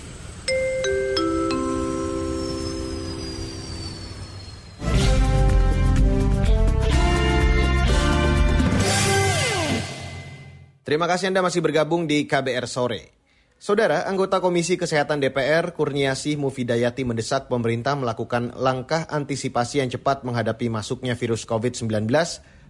Terima 10.82 11.06
kasih 11.06 11.30
Anda 11.30 11.46
masih 11.46 11.62
bergabung 11.62 12.10
di 12.10 12.26
KBR 12.26 12.66
Sore. 12.66 13.19
Saudara, 13.60 14.08
anggota 14.08 14.40
Komisi 14.40 14.80
Kesehatan 14.80 15.20
DPR 15.20 15.76
Kurniasih 15.76 16.40
Mufidayati 16.40 17.04
mendesak 17.04 17.52
pemerintah 17.52 17.92
melakukan 17.92 18.56
langkah 18.56 19.04
antisipasi 19.04 19.84
yang 19.84 19.92
cepat 19.92 20.24
menghadapi 20.24 20.72
masuknya 20.72 21.12
virus 21.12 21.44
COVID-19 21.44 22.08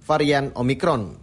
varian 0.03 0.51
Omikron. 0.59 1.15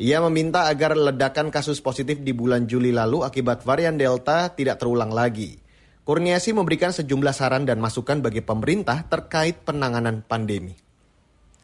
Ia 0.00 0.16
meminta 0.24 0.64
agar 0.64 0.96
ledakan 0.96 1.52
kasus 1.52 1.84
positif 1.84 2.24
di 2.24 2.32
bulan 2.32 2.64
Juli 2.64 2.88
lalu 2.88 3.20
akibat 3.20 3.68
varian 3.68 4.00
Delta 4.00 4.48
tidak 4.48 4.80
terulang 4.80 5.12
lagi. 5.12 5.60
Kurniasi 6.08 6.56
memberikan 6.56 6.96
sejumlah 6.96 7.36
saran 7.36 7.68
dan 7.68 7.84
masukan 7.84 8.24
bagi 8.24 8.40
pemerintah 8.40 9.04
terkait 9.12 9.60
penanganan 9.60 10.24
pandemi. 10.24 10.72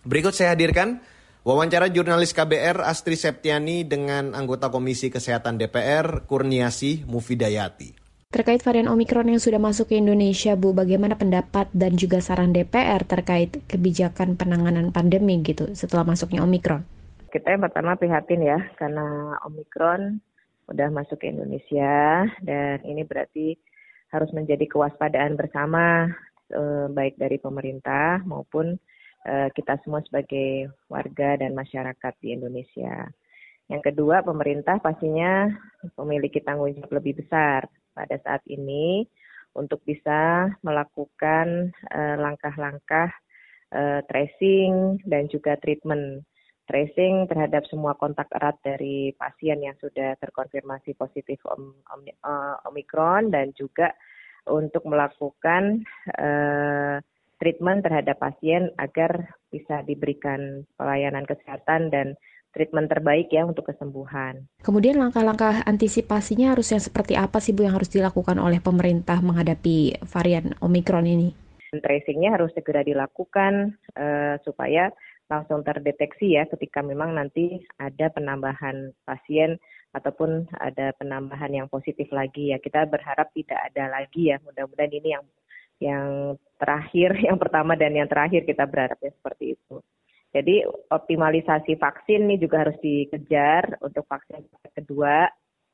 Berikut 0.04 0.36
saya 0.36 0.52
hadirkan 0.52 1.00
Wawancara 1.48 1.88
jurnalis 1.88 2.36
KBR 2.36 2.84
Astri 2.84 3.16
Septiani 3.16 3.80
dengan 3.80 4.36
anggota 4.36 4.68
Komisi 4.68 5.08
Kesehatan 5.08 5.56
DPR 5.56 6.28
Kurniasi 6.28 7.08
Mufidayati. 7.08 7.96
Terkait 8.28 8.60
varian 8.60 8.92
Omikron 8.92 9.32
yang 9.32 9.40
sudah 9.40 9.56
masuk 9.56 9.88
ke 9.88 9.96
Indonesia, 9.96 10.52
Bu, 10.60 10.76
bagaimana 10.76 11.16
pendapat 11.16 11.72
dan 11.72 11.96
juga 11.96 12.20
saran 12.20 12.52
DPR 12.52 13.00
terkait 13.08 13.64
kebijakan 13.64 14.36
penanganan 14.36 14.92
pandemi 14.92 15.40
gitu 15.40 15.72
setelah 15.72 16.04
masuknya 16.04 16.44
Omikron? 16.44 16.84
Kita 17.32 17.56
yang 17.56 17.64
pertama 17.64 17.96
prihatin 17.96 18.44
ya, 18.44 18.60
karena 18.76 19.40
Omikron 19.48 20.20
udah 20.68 20.88
masuk 20.92 21.16
ke 21.16 21.32
Indonesia 21.32 22.28
dan 22.44 22.84
ini 22.84 23.08
berarti 23.08 23.56
harus 24.12 24.28
menjadi 24.36 24.68
kewaspadaan 24.68 25.32
bersama 25.40 26.12
eh, 26.52 26.92
baik 26.92 27.16
dari 27.16 27.40
pemerintah 27.40 28.20
maupun 28.28 28.76
kita 29.26 29.76
semua 29.84 30.00
sebagai 30.06 30.72
warga 30.88 31.36
dan 31.36 31.52
masyarakat 31.52 32.14
di 32.22 32.32
Indonesia. 32.32 33.04
Yang 33.68 33.92
kedua, 33.92 34.24
pemerintah 34.24 34.80
pastinya 34.80 35.52
memiliki 36.00 36.40
tanggung 36.40 36.72
jawab 36.72 37.02
lebih 37.02 37.20
besar 37.20 37.68
pada 37.92 38.16
saat 38.24 38.40
ini 38.48 39.04
untuk 39.52 39.84
bisa 39.84 40.48
melakukan 40.64 41.74
eh, 41.92 42.16
langkah-langkah 42.16 43.12
uh, 43.74 44.00
tracing 44.08 45.02
dan 45.04 45.28
juga 45.28 45.56
treatment. 45.60 46.24
Tracing 46.68 47.24
terhadap 47.32 47.64
semua 47.72 47.96
kontak 47.96 48.28
erat 48.28 48.60
dari 48.60 49.16
pasien 49.16 49.64
yang 49.64 49.72
sudah 49.80 50.20
terkonfirmasi 50.20 50.92
positif 51.00 51.40
om, 51.48 51.72
om, 51.88 52.02
Omikron 52.68 53.32
dan 53.32 53.56
juga 53.56 53.88
untuk 54.44 54.84
melakukan 54.84 55.80
uh, 56.20 57.00
treatment 57.38 57.86
terhadap 57.86 58.18
pasien 58.18 58.70
agar 58.76 59.34
bisa 59.48 59.82
diberikan 59.86 60.66
pelayanan 60.76 61.24
kesehatan 61.24 61.88
dan 61.88 62.18
treatment 62.52 62.90
terbaik 62.90 63.30
ya 63.30 63.46
untuk 63.46 63.70
kesembuhan. 63.70 64.44
Kemudian 64.66 64.98
langkah-langkah 64.98 65.62
antisipasinya 65.64 66.52
harus 66.56 66.74
yang 66.74 66.82
seperti 66.82 67.14
apa 67.14 67.38
sih 67.38 67.54
Bu 67.54 67.64
yang 67.64 67.78
harus 67.78 67.92
dilakukan 67.92 68.40
oleh 68.40 68.58
pemerintah 68.58 69.20
menghadapi 69.22 70.02
varian 70.08 70.58
Omikron 70.58 71.06
ini? 71.06 71.30
Tracingnya 71.68 72.32
harus 72.32 72.50
segera 72.56 72.80
dilakukan 72.80 73.76
uh, 73.94 74.40
supaya 74.42 74.88
langsung 75.28 75.60
terdeteksi 75.60 76.40
ya 76.40 76.48
ketika 76.48 76.80
memang 76.80 77.12
nanti 77.12 77.60
ada 77.76 78.08
penambahan 78.08 78.96
pasien 79.04 79.60
ataupun 79.92 80.48
ada 80.56 80.96
penambahan 80.96 81.52
yang 81.52 81.68
positif 81.68 82.08
lagi 82.08 82.56
ya 82.56 82.58
kita 82.60 82.88
berharap 82.88 83.28
tidak 83.36 83.60
ada 83.60 83.92
lagi 83.92 84.32
ya 84.32 84.40
mudah-mudahan 84.40 84.92
ini 84.92 85.08
yang 85.12 85.24
yang 85.78 86.08
terakhir, 86.58 87.16
yang 87.26 87.38
pertama 87.38 87.78
dan 87.78 87.94
yang 87.94 88.10
terakhir 88.10 88.44
kita 88.44 88.66
berharapnya 88.66 89.14
seperti 89.14 89.54
itu. 89.56 89.80
Jadi 90.28 90.60
optimalisasi 90.92 91.80
vaksin 91.80 92.28
ini 92.28 92.36
juga 92.36 92.68
harus 92.68 92.76
dikejar 92.84 93.80
untuk 93.80 94.04
vaksin 94.04 94.44
kedua 94.76 95.24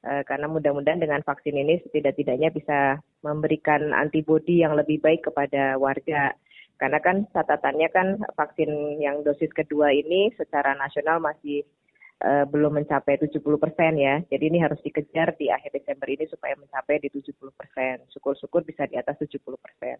eh, 0.07 0.23
karena 0.23 0.47
mudah-mudahan 0.47 1.03
dengan 1.03 1.27
vaksin 1.27 1.59
ini 1.59 1.83
setidak-tidaknya 1.83 2.55
bisa 2.55 2.79
memberikan 3.27 3.91
antibodi 3.91 4.63
yang 4.63 4.79
lebih 4.79 5.03
baik 5.03 5.27
kepada 5.27 5.75
warga. 5.75 6.39
Karena 6.79 7.03
kan 7.03 7.27
catatannya 7.35 7.89
kan 7.91 8.09
vaksin 8.39 9.03
yang 9.03 9.27
dosis 9.27 9.51
kedua 9.51 9.91
ini 9.91 10.31
secara 10.39 10.75
nasional 10.79 11.19
masih 11.19 11.67
uh, 12.23 12.45
belum 12.51 12.83
mencapai 12.83 13.19
70 13.21 13.41
persen 13.59 13.93
ya. 13.99 14.23
Jadi 14.27 14.45
ini 14.51 14.59
harus 14.59 14.79
dikejar 14.83 15.35
di 15.39 15.51
akhir 15.51 15.71
Desember 15.75 16.09
ini 16.11 16.25
supaya 16.27 16.55
mencapai 16.59 16.99
di 16.99 17.09
70 17.11 17.35
persen. 17.55 18.03
Syukur-syukur 18.11 18.63
bisa 18.63 18.89
di 18.89 18.97
atas 18.99 19.19
70 19.21 19.39
persen. 19.59 19.99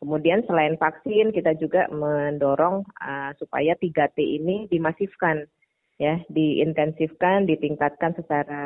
Kemudian 0.00 0.40
selain 0.48 0.80
vaksin, 0.80 1.28
kita 1.28 1.52
juga 1.60 1.84
mendorong 1.92 2.88
uh, 3.04 3.36
supaya 3.36 3.76
3T 3.76 4.16
ini 4.16 4.64
dimasifkan, 4.72 5.44
ya, 6.00 6.16
diintensifkan, 6.32 7.44
ditingkatkan 7.44 8.16
secara 8.16 8.64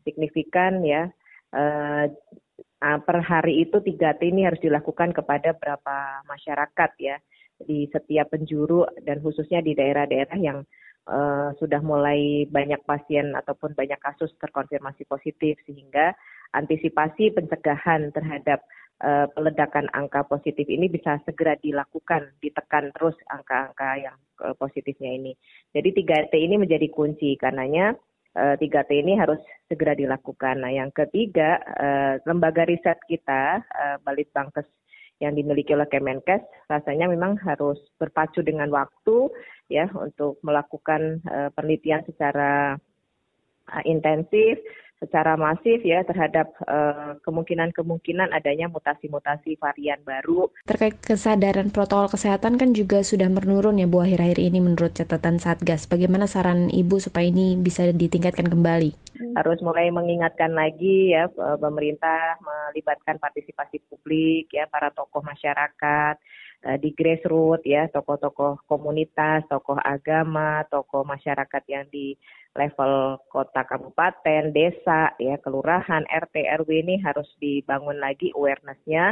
signifikan, 0.00 0.80
ya. 0.80 1.12
Uh, 1.52 2.08
per 2.80 3.20
hari 3.20 3.68
itu 3.68 3.84
3T 3.84 4.24
ini 4.24 4.48
harus 4.48 4.64
dilakukan 4.64 5.12
kepada 5.12 5.52
berapa 5.52 6.24
masyarakat, 6.24 6.90
ya, 6.96 7.20
di 7.60 7.84
setiap 7.92 8.32
penjuru 8.32 8.88
dan 9.04 9.20
khususnya 9.20 9.60
di 9.60 9.76
daerah-daerah 9.76 10.40
yang 10.40 10.64
uh, 11.06 11.52
sudah 11.58 11.84
mulai 11.84 12.48
banyak 12.50 12.82
pasien 12.88 13.34
ataupun 13.34 13.74
banyak 13.74 13.98
kasus 14.02 14.30
terkonfirmasi 14.38 15.06
positif 15.06 15.58
sehingga 15.66 16.14
antisipasi 16.52 17.32
pencegahan 17.32 18.12
terhadap 18.12 18.64
uh, 19.02 19.26
peledakan 19.34 19.90
angka 19.92 20.24
positif 20.24 20.64
ini 20.70 20.88
bisa 20.88 21.18
segera 21.26 21.58
dilakukan, 21.58 22.32
ditekan 22.38 22.94
terus 22.94 23.18
angka-angka 23.28 23.90
yang 23.98 24.16
uh, 24.40 24.54
positifnya 24.56 25.12
ini. 25.12 25.32
Jadi 25.74 25.90
3T 26.02 26.32
ini 26.38 26.56
menjadi 26.56 26.88
kunci 26.88 27.34
karenanya 27.36 27.98
uh, 28.38 28.54
3T 28.56 28.90
ini 28.94 29.18
harus 29.18 29.42
segera 29.66 29.92
dilakukan. 29.98 30.62
Nah, 30.62 30.72
yang 30.72 30.94
ketiga, 30.94 31.58
uh, 31.60 32.14
lembaga 32.24 32.64
riset 32.64 32.98
kita, 33.10 33.60
uh, 33.60 33.96
Balitbangkes 34.06 34.66
yang 35.22 35.38
dimiliki 35.38 35.70
oleh 35.70 35.86
Kemenkes, 35.86 36.42
rasanya 36.66 37.06
memang 37.06 37.38
harus 37.46 37.78
berpacu 37.94 38.42
dengan 38.42 38.66
waktu 38.74 39.30
ya 39.70 39.86
untuk 39.94 40.42
melakukan 40.42 41.22
uh, 41.30 41.48
penelitian 41.54 42.02
secara 42.02 42.74
uh, 43.70 43.82
intensif 43.86 44.58
secara 45.02 45.34
masif 45.34 45.82
ya 45.82 46.06
terhadap 46.06 46.54
kemungkinan 47.26 47.74
kemungkinan-kemungkinan 47.74 48.30
adanya 48.30 48.70
mutasi-mutasi 48.70 49.58
varian 49.58 49.98
baru. 50.06 50.46
Terkait 50.68 50.94
kesadaran 51.02 51.74
protokol 51.74 52.12
kesehatan 52.14 52.54
kan 52.54 52.70
juga 52.70 53.02
sudah 53.02 53.26
menurun 53.26 53.82
ya 53.82 53.90
Bu 53.90 54.06
akhir-akhir 54.06 54.38
ini 54.38 54.62
menurut 54.62 54.94
catatan 54.94 55.42
Satgas. 55.42 55.90
Bagaimana 55.90 56.30
saran 56.30 56.70
Ibu 56.70 57.02
supaya 57.02 57.26
ini 57.26 57.58
bisa 57.58 57.90
ditingkatkan 57.90 58.46
kembali? 58.46 58.94
Harus 59.34 59.58
mulai 59.62 59.90
mengingatkan 59.90 60.54
lagi 60.54 61.14
ya 61.14 61.26
pemerintah 61.58 62.38
melibatkan 62.42 63.18
partisipasi 63.18 63.82
publik 63.90 64.50
ya 64.54 64.70
para 64.70 64.94
tokoh 64.94 65.22
masyarakat 65.24 66.16
Eh, 66.62 66.78
di 66.78 66.94
grassroots 66.94 67.66
ya 67.66 67.90
tokoh-tokoh 67.90 68.70
komunitas, 68.70 69.42
tokoh 69.50 69.74
agama, 69.82 70.62
tokoh 70.70 71.02
masyarakat 71.02 71.62
yang 71.66 71.90
di 71.90 72.14
level 72.54 73.18
kota, 73.26 73.66
kabupaten, 73.66 74.54
desa, 74.54 75.10
ya 75.18 75.42
kelurahan, 75.42 76.06
RT, 76.06 76.46
RW 76.62 76.70
ini 76.86 77.02
harus 77.02 77.26
dibangun 77.42 77.98
lagi 77.98 78.30
awarenessnya 78.38 79.10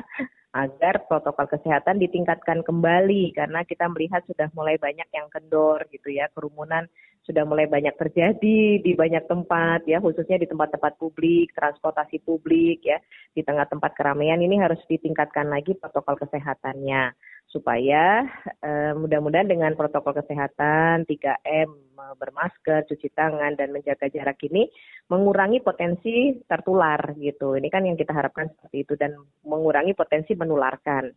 agar 0.55 1.11
protokol 1.11 1.51
kesehatan 1.51 1.99
ditingkatkan 1.99 2.63
kembali. 2.63 3.35
Karena 3.35 3.67
kita 3.67 3.91
melihat 3.91 4.23
sudah 4.31 4.47
mulai 4.55 4.79
banyak 4.79 5.11
yang 5.11 5.27
kendor 5.27 5.91
gitu 5.91 6.07
ya 6.07 6.31
kerumunan 6.31 6.87
sudah 7.27 7.45
mulai 7.45 7.69
banyak 7.69 7.93
terjadi 8.01 8.81
di 8.81 8.93
banyak 8.97 9.29
tempat 9.29 9.85
ya 9.85 10.01
khususnya 10.01 10.41
di 10.41 10.49
tempat-tempat 10.49 10.97
publik 10.97 11.53
transportasi 11.53 12.17
publik 12.25 12.81
ya 12.81 12.97
di 13.37 13.45
tengah 13.45 13.69
tempat 13.69 13.93
keramaian 13.93 14.41
ini 14.41 14.57
harus 14.57 14.81
ditingkatkan 14.89 15.53
lagi 15.53 15.77
protokol 15.77 16.17
kesehatannya 16.17 17.13
supaya 17.51 18.23
uh, 18.63 18.95
mudah-mudahan 18.95 19.51
dengan 19.51 19.75
protokol 19.75 20.15
kesehatan 20.23 21.03
3M 21.05 21.71
bermasker, 22.15 22.87
cuci 22.87 23.11
tangan 23.13 23.59
dan 23.59 23.75
menjaga 23.75 24.07
jarak 24.07 24.39
ini 24.47 24.71
mengurangi 25.11 25.59
potensi 25.59 26.39
tertular 26.47 27.13
gitu. 27.19 27.59
Ini 27.59 27.69
kan 27.69 27.85
yang 27.85 27.99
kita 27.99 28.15
harapkan 28.15 28.49
seperti 28.55 28.87
itu 28.87 28.95
dan 28.95 29.19
mengurangi 29.43 29.93
potensi 29.99 30.33
menularkan. 30.39 31.11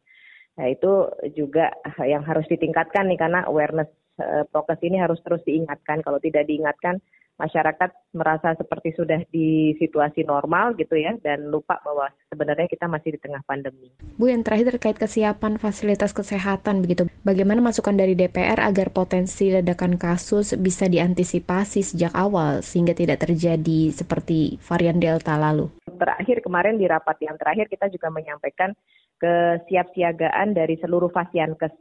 Nah, 0.53 0.67
itu 0.69 1.09
juga 1.33 1.69
yang 2.01 2.25
harus 2.25 2.45
ditingkatkan 2.49 3.09
nih 3.09 3.17
karena 3.21 3.45
awareness 3.45 3.89
uh, 4.17 4.45
prokes 4.49 4.81
ini 4.81 4.97
harus 4.97 5.21
terus 5.21 5.41
diingatkan. 5.45 6.01
Kalau 6.01 6.17
tidak 6.17 6.49
diingatkan 6.49 6.97
masyarakat 7.37 8.13
merasa 8.13 8.53
seperti 8.53 8.93
sudah 8.93 9.25
di 9.33 9.73
situasi 9.81 10.21
normal 10.21 10.77
gitu 10.77 10.93
ya 10.93 11.17
dan 11.19 11.49
lupa 11.49 11.81
bahwa 11.81 12.09
sebenarnya 12.29 12.69
kita 12.69 12.85
masih 12.85 13.17
di 13.17 13.19
tengah 13.19 13.41
pandemi. 13.43 13.89
Bu 14.21 14.29
yang 14.29 14.45
terakhir 14.45 14.77
terkait 14.77 14.97
kesiapan 15.01 15.57
fasilitas 15.57 16.13
kesehatan 16.13 16.85
begitu. 16.85 17.09
Bagaimana 17.25 17.59
masukan 17.59 17.97
dari 17.97 18.13
DPR 18.13 18.61
agar 18.61 18.93
potensi 18.93 19.49
ledakan 19.49 19.97
kasus 19.97 20.53
bisa 20.61 20.85
diantisipasi 20.85 21.81
sejak 21.81 22.13
awal 22.13 22.61
sehingga 22.61 22.93
tidak 22.93 23.25
terjadi 23.25 23.89
seperti 23.89 24.61
varian 24.61 25.01
Delta 25.01 25.35
lalu? 25.35 25.73
Terakhir 25.89 26.45
kemarin 26.45 26.77
di 26.77 26.85
rapat 26.85 27.17
yang 27.25 27.37
terakhir 27.37 27.65
kita 27.69 27.89
juga 27.89 28.13
menyampaikan 28.13 28.77
kesiapsiagaan 29.17 30.53
dari 30.53 30.75
seluruh 30.77 31.09
fasiankes 31.09 31.71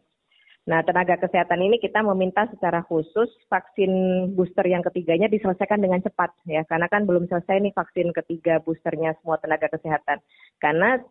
Nah, 0.62 0.78
tenaga 0.86 1.18
kesehatan 1.18 1.58
ini 1.58 1.82
kita 1.82 2.06
meminta 2.06 2.46
secara 2.46 2.86
khusus 2.86 3.26
vaksin 3.50 3.90
booster 4.38 4.62
yang 4.62 4.86
ketiganya 4.86 5.26
diselesaikan 5.26 5.82
dengan 5.82 5.98
cepat 5.98 6.30
ya, 6.46 6.62
karena 6.70 6.86
kan 6.86 7.02
belum 7.02 7.26
selesai 7.26 7.58
nih 7.58 7.74
vaksin 7.74 8.14
ketiga 8.14 8.62
boosternya 8.62 9.18
semua 9.18 9.42
tenaga 9.42 9.66
kesehatan. 9.74 10.22
Karena 10.62 11.02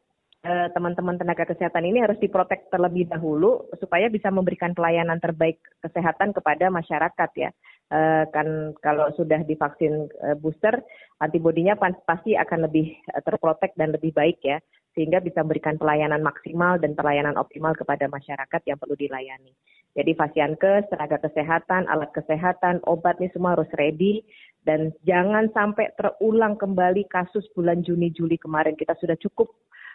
eh, 0.48 0.68
teman-teman 0.72 1.20
tenaga 1.20 1.44
kesehatan 1.52 1.84
ini 1.84 2.00
harus 2.00 2.16
diprotek 2.24 2.72
terlebih 2.72 3.12
dahulu 3.12 3.68
supaya 3.76 4.08
bisa 4.08 4.32
memberikan 4.32 4.72
pelayanan 4.72 5.20
terbaik 5.20 5.60
kesehatan 5.84 6.32
kepada 6.32 6.72
masyarakat 6.72 7.32
ya. 7.36 7.52
Uh, 7.92 8.24
kan 8.32 8.72
kalau 8.80 9.12
sudah 9.20 9.44
divaksin 9.44 10.08
uh, 10.24 10.32
booster 10.40 10.80
antibodinya 11.20 11.76
pasti 12.08 12.40
akan 12.40 12.64
lebih 12.72 12.96
uh, 13.12 13.20
terprotek 13.20 13.76
dan 13.76 13.92
lebih 13.92 14.16
baik 14.16 14.40
ya 14.40 14.64
sehingga 14.92 15.24
bisa 15.24 15.40
memberikan 15.42 15.80
pelayanan 15.80 16.20
maksimal 16.20 16.76
dan 16.78 16.94
pelayanan 16.94 17.40
optimal 17.40 17.72
kepada 17.76 18.12
masyarakat 18.12 18.62
yang 18.68 18.76
perlu 18.76 18.96
dilayani. 19.00 19.56
Jadi 19.92 20.16
fasiankes, 20.16 20.88
tenaga 20.88 21.20
kesehatan, 21.20 21.84
alat 21.92 22.16
kesehatan, 22.16 22.80
obat 22.88 23.20
ini 23.20 23.28
semua 23.36 23.60
harus 23.60 23.68
ready 23.76 24.24
dan 24.64 24.96
jangan 25.04 25.52
sampai 25.52 25.92
terulang 26.00 26.56
kembali 26.56 27.08
kasus 27.12 27.44
bulan 27.52 27.84
Juni 27.84 28.14
Juli 28.16 28.40
kemarin 28.40 28.80
kita 28.80 28.96
sudah 29.04 29.20
cukup 29.20 29.52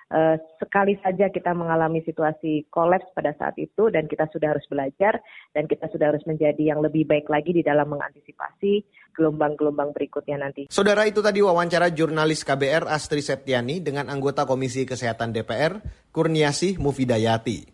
Uh, 0.07 0.39
sekali 0.63 0.95
saja 1.03 1.27
kita 1.35 1.51
mengalami 1.51 1.99
situasi 2.07 2.71
kolaps 2.71 3.11
pada 3.11 3.35
saat 3.35 3.59
itu 3.59 3.91
dan 3.91 4.07
kita 4.07 4.31
sudah 4.31 4.55
harus 4.55 4.63
belajar 4.71 5.19
dan 5.51 5.67
kita 5.67 5.91
sudah 5.91 6.15
harus 6.15 6.23
menjadi 6.31 6.63
yang 6.63 6.79
lebih 6.79 7.11
baik 7.11 7.27
lagi 7.27 7.51
di 7.51 7.67
dalam 7.67 7.91
mengantisipasi 7.91 8.87
gelombang-gelombang 9.19 9.91
berikutnya 9.91 10.47
nanti. 10.47 10.71
Saudara 10.71 11.11
itu 11.11 11.19
tadi 11.19 11.43
wawancara 11.43 11.91
jurnalis 11.91 12.47
KBR 12.47 12.87
Astri 12.87 13.19
Septiani 13.19 13.83
dengan 13.83 14.07
anggota 14.07 14.47
Komisi 14.47 14.87
Kesehatan 14.87 15.35
DPR 15.35 15.83
Kurniasih 16.15 16.79
Mufidayati. 16.79 17.67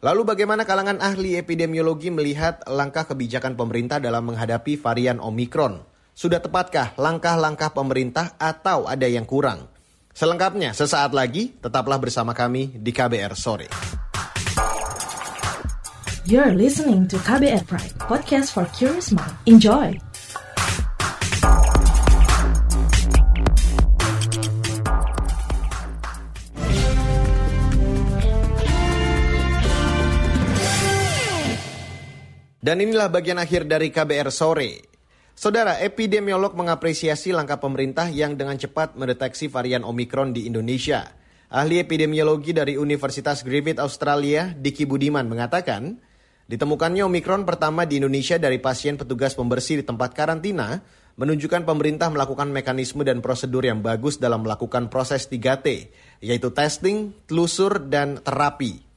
Lalu 0.00 0.24
bagaimana 0.24 0.64
kalangan 0.64 0.96
ahli 1.04 1.36
epidemiologi 1.36 2.08
melihat 2.08 2.64
langkah 2.68 3.04
kebijakan 3.04 3.52
pemerintah 3.52 4.00
dalam 4.00 4.32
menghadapi 4.32 4.80
varian 4.80 5.20
Omikron? 5.20 5.84
Sudah 6.16 6.40
tepatkah 6.40 6.96
langkah-langkah 6.96 7.74
pemerintah 7.76 8.32
atau 8.40 8.88
ada 8.88 9.04
yang 9.04 9.28
kurang? 9.28 9.73
Selengkapnya 10.14 10.70
sesaat 10.70 11.10
lagi, 11.10 11.58
tetaplah 11.58 11.98
bersama 11.98 12.30
kami 12.30 12.70
di 12.78 12.94
KBR 12.94 13.34
Sore. 13.34 13.66
You're 16.22 16.54
listening 16.54 17.10
to 17.10 17.18
KBR 17.18 17.66
Pride, 17.66 17.98
podcast 17.98 18.54
for 18.54 18.62
curious 18.70 19.10
mind. 19.10 19.34
Enjoy! 19.50 19.98
Dan 32.62 32.80
inilah 32.86 33.10
bagian 33.10 33.42
akhir 33.42 33.66
dari 33.66 33.90
KBR 33.90 34.30
Sore. 34.30 34.93
Saudara, 35.34 35.82
epidemiolog 35.82 36.54
mengapresiasi 36.54 37.34
langkah 37.34 37.58
pemerintah 37.58 38.06
yang 38.06 38.38
dengan 38.38 38.54
cepat 38.54 38.94
mendeteksi 38.94 39.50
varian 39.50 39.82
Omikron 39.82 40.30
di 40.30 40.46
Indonesia. 40.46 41.10
Ahli 41.50 41.82
epidemiologi 41.82 42.54
dari 42.54 42.78
Universitas 42.78 43.42
Griffith 43.42 43.82
Australia, 43.82 44.54
Diki 44.54 44.86
Budiman 44.86 45.26
mengatakan, 45.26 45.98
ditemukannya 46.46 47.02
Omikron 47.10 47.42
pertama 47.42 47.82
di 47.82 47.98
Indonesia 47.98 48.38
dari 48.38 48.62
pasien 48.62 48.94
petugas 48.94 49.34
pembersih 49.34 49.82
di 49.82 49.84
tempat 49.84 50.14
karantina 50.14 50.86
menunjukkan 51.18 51.66
pemerintah 51.66 52.14
melakukan 52.14 52.54
mekanisme 52.54 53.02
dan 53.02 53.18
prosedur 53.18 53.66
yang 53.66 53.82
bagus 53.82 54.22
dalam 54.22 54.46
melakukan 54.46 54.86
proses 54.86 55.26
3T, 55.26 55.90
yaitu 56.22 56.54
testing, 56.54 57.10
telusur, 57.26 57.82
dan 57.90 58.22
terapi. 58.22 58.93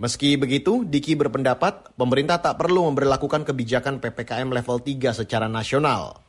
Meski 0.00 0.40
begitu, 0.40 0.88
Diki 0.88 1.12
berpendapat 1.12 1.92
pemerintah 1.92 2.40
tak 2.40 2.56
perlu 2.56 2.88
memperlakukan 2.88 3.44
kebijakan 3.44 4.00
PPKM 4.00 4.48
level 4.48 4.80
3 4.80 5.12
secara 5.12 5.44
nasional. 5.44 6.24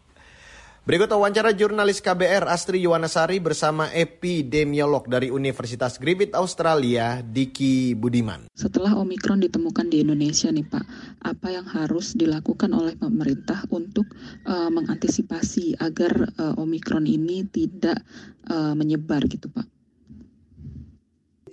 Berikut 0.84 1.08
wawancara 1.08 1.56
jurnalis 1.56 2.04
KBR 2.04 2.52
Astri 2.52 2.84
Yuwanasari 2.84 3.40
bersama 3.40 3.88
epidemiolog 3.96 5.08
dari 5.08 5.32
Universitas 5.32 5.96
Griffith 5.96 6.36
Australia, 6.36 7.24
Diki 7.24 7.96
Budiman. 7.96 8.52
Setelah 8.52 9.00
Omikron 9.00 9.40
ditemukan 9.40 9.88
di 9.88 10.04
Indonesia 10.04 10.52
nih 10.52 10.68
Pak, 10.68 10.86
apa 11.24 11.48
yang 11.56 11.64
harus 11.72 12.12
dilakukan 12.12 12.76
oleh 12.76 13.00
pemerintah 13.00 13.64
untuk 13.72 14.12
uh, 14.44 14.68
mengantisipasi 14.68 15.80
agar 15.80 16.12
uh, 16.36 16.60
Omikron 16.60 17.08
ini 17.08 17.48
tidak 17.48 18.04
uh, 18.52 18.76
menyebar 18.76 19.24
gitu 19.32 19.48
Pak? 19.48 19.64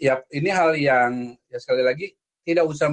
Ya, 0.03 0.19
ini 0.35 0.51
hal 0.51 0.75
yang 0.75 1.38
ya 1.49 1.59
sekali 1.61 1.83
lagi 1.85 2.13
tidak 2.45 2.65
usah 2.65 2.89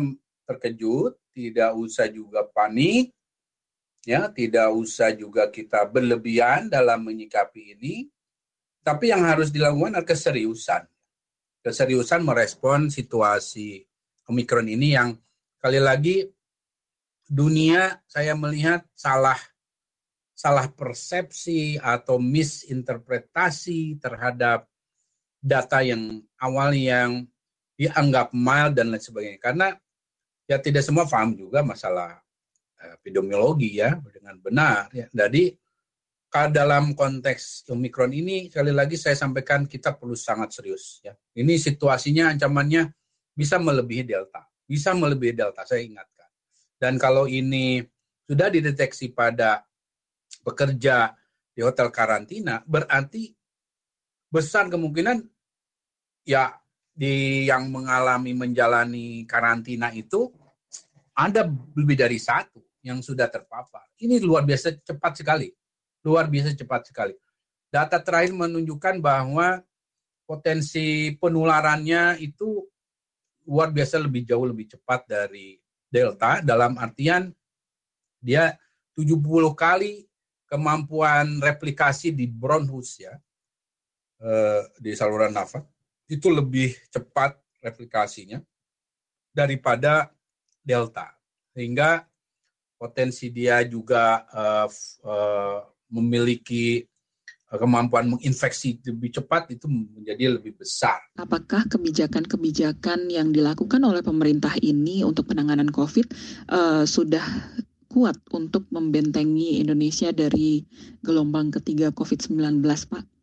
terkejut, 0.45 1.15
tidak 1.31 1.71
usah 1.75 2.07
juga 2.11 2.43
panik, 2.47 3.15
ya 4.03 4.27
tidak 4.31 4.71
usah 4.75 5.11
juga 5.15 5.47
kita 5.47 5.87
berlebihan 5.87 6.67
dalam 6.67 7.03
menyikapi 7.03 7.75
ini, 7.79 8.07
tapi 8.85 9.09
yang 9.09 9.25
harus 9.25 9.49
dilakukan 9.49 9.97
adalah 9.97 10.07
keseriusan, 10.07 10.83
keseriusan 11.65 12.21
merespon 12.21 12.91
situasi 12.91 13.81
omikron 14.29 14.69
ini 14.69 14.93
yang 14.93 15.17
kali 15.61 15.81
lagi 15.81 16.25
dunia 17.25 17.97
saya 18.05 18.37
melihat 18.37 18.85
salah 18.93 19.37
salah 20.35 20.67
persepsi 20.69 21.79
atau 21.79 22.21
misinterpretasi 22.21 23.97
terhadap 23.97 24.69
data 25.41 25.79
yang 25.81 26.21
awal 26.37 26.75
yang 26.75 27.25
dianggap 27.75 28.31
mild 28.31 28.73
dan 28.75 28.91
lain 28.91 29.03
sebagainya. 29.03 29.39
Karena 29.39 29.75
ya 30.47 30.57
tidak 30.59 30.83
semua 30.83 31.05
paham 31.07 31.35
juga 31.35 31.61
masalah 31.61 32.19
eh, 32.81 32.95
epidemiologi 32.95 33.79
ya 33.79 33.99
dengan 34.11 34.39
benar. 34.39 34.89
Ya. 34.95 35.07
Jadi 35.11 35.55
dalam 36.51 36.91
konteks 36.99 37.63
Omikron 37.71 38.11
ini 38.11 38.51
sekali 38.51 38.75
lagi 38.75 38.99
saya 38.99 39.15
sampaikan 39.15 39.63
kita 39.63 39.95
perlu 39.95 40.19
sangat 40.19 40.51
serius 40.51 40.99
ya. 40.99 41.15
Ini 41.31 41.55
situasinya 41.55 42.35
ancamannya 42.35 42.91
bisa 43.31 43.55
melebihi 43.55 44.03
delta, 44.03 44.43
bisa 44.67 44.91
melebihi 44.91 45.31
delta 45.31 45.63
saya 45.63 45.87
ingatkan. 45.87 46.27
Dan 46.75 46.99
kalau 46.99 47.23
ini 47.23 47.79
sudah 48.27 48.51
dideteksi 48.51 49.15
pada 49.15 49.63
bekerja 50.43 51.15
di 51.55 51.63
hotel 51.63 51.87
karantina, 51.87 52.59
berarti 52.67 53.31
besar 54.27 54.67
kemungkinan 54.67 55.23
ya 56.27 56.51
di 56.95 57.45
yang 57.51 57.67
mengalami 57.67 58.31
menjalani 58.31 59.27
karantina 59.27 59.91
itu 59.91 60.31
ada 61.11 61.43
lebih 61.75 61.99
dari 61.99 62.15
satu 62.15 62.63
yang 62.79 63.03
sudah 63.03 63.27
terpapar. 63.27 63.83
Ini 63.99 64.23
luar 64.23 64.47
biasa 64.47 64.79
cepat 64.79 65.19
sekali. 65.19 65.51
Luar 66.07 66.31
biasa 66.31 66.55
cepat 66.55 66.87
sekali. 66.87 67.15
Data 67.67 67.99
terakhir 67.99 68.31
menunjukkan 68.31 69.03
bahwa 69.03 69.59
potensi 70.23 71.11
penularannya 71.19 72.23
itu 72.23 72.63
luar 73.45 73.75
biasa 73.75 73.99
lebih 73.99 74.23
jauh 74.23 74.47
lebih 74.47 74.71
cepat 74.71 75.05
dari 75.05 75.59
Delta 75.85 76.41
dalam 76.41 76.79
artian 76.81 77.29
dia 78.17 78.57
70 78.97 79.21
kali 79.53 80.07
kemampuan 80.49 81.37
replikasi 81.43 82.09
di 82.09 82.25
bronchus 82.25 83.05
ya 83.05 83.13
eh, 84.23 84.65
di 84.81 84.97
saluran 84.97 85.29
nafas 85.29 85.61
itu 86.05 86.27
lebih 86.29 86.73
cepat 86.93 87.37
replikasinya 87.61 88.41
daripada 89.33 90.13
delta 90.61 91.13
sehingga 91.55 92.05
potensi 92.75 93.31
dia 93.31 93.63
juga 93.65 94.27
uh, 94.29 94.67
uh, 95.07 95.59
memiliki 95.89 96.83
kemampuan 97.55 98.09
menginfeksi 98.17 98.83
lebih 98.83 99.15
cepat 99.21 99.53
itu 99.53 99.69
menjadi 99.69 100.35
lebih 100.35 100.59
besar. 100.59 100.99
Apakah 101.15 101.63
kebijakan-kebijakan 101.69 103.07
yang 103.07 103.31
dilakukan 103.31 103.79
oleh 103.85 104.03
pemerintah 104.03 104.51
ini 104.59 105.05
untuk 105.05 105.31
penanganan 105.31 105.71
COVID 105.71 106.07
uh, 106.51 106.83
sudah 106.83 107.23
kuat 107.87 108.19
untuk 108.35 108.67
membentengi 108.75 109.63
Indonesia 109.63 110.11
dari 110.11 110.67
gelombang 110.99 111.53
ketiga 111.55 111.95
COVID-19, 111.95 112.59
Pak? 112.65 113.14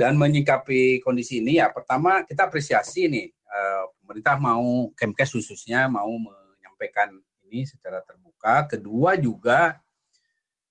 Dan 0.00 0.16
menyikapi 0.16 1.04
kondisi 1.04 1.44
ini 1.44 1.60
ya 1.60 1.68
pertama 1.68 2.24
kita 2.24 2.48
apresiasi 2.48 3.04
nih 3.04 3.28
uh, 3.28 3.92
pemerintah 4.00 4.40
mau 4.40 4.88
Kemkes 4.96 5.36
khususnya 5.36 5.92
mau 5.92 6.08
menyampaikan 6.08 7.20
ini 7.44 7.68
secara 7.68 8.00
terbuka. 8.00 8.64
Kedua 8.64 9.20
juga 9.20 9.76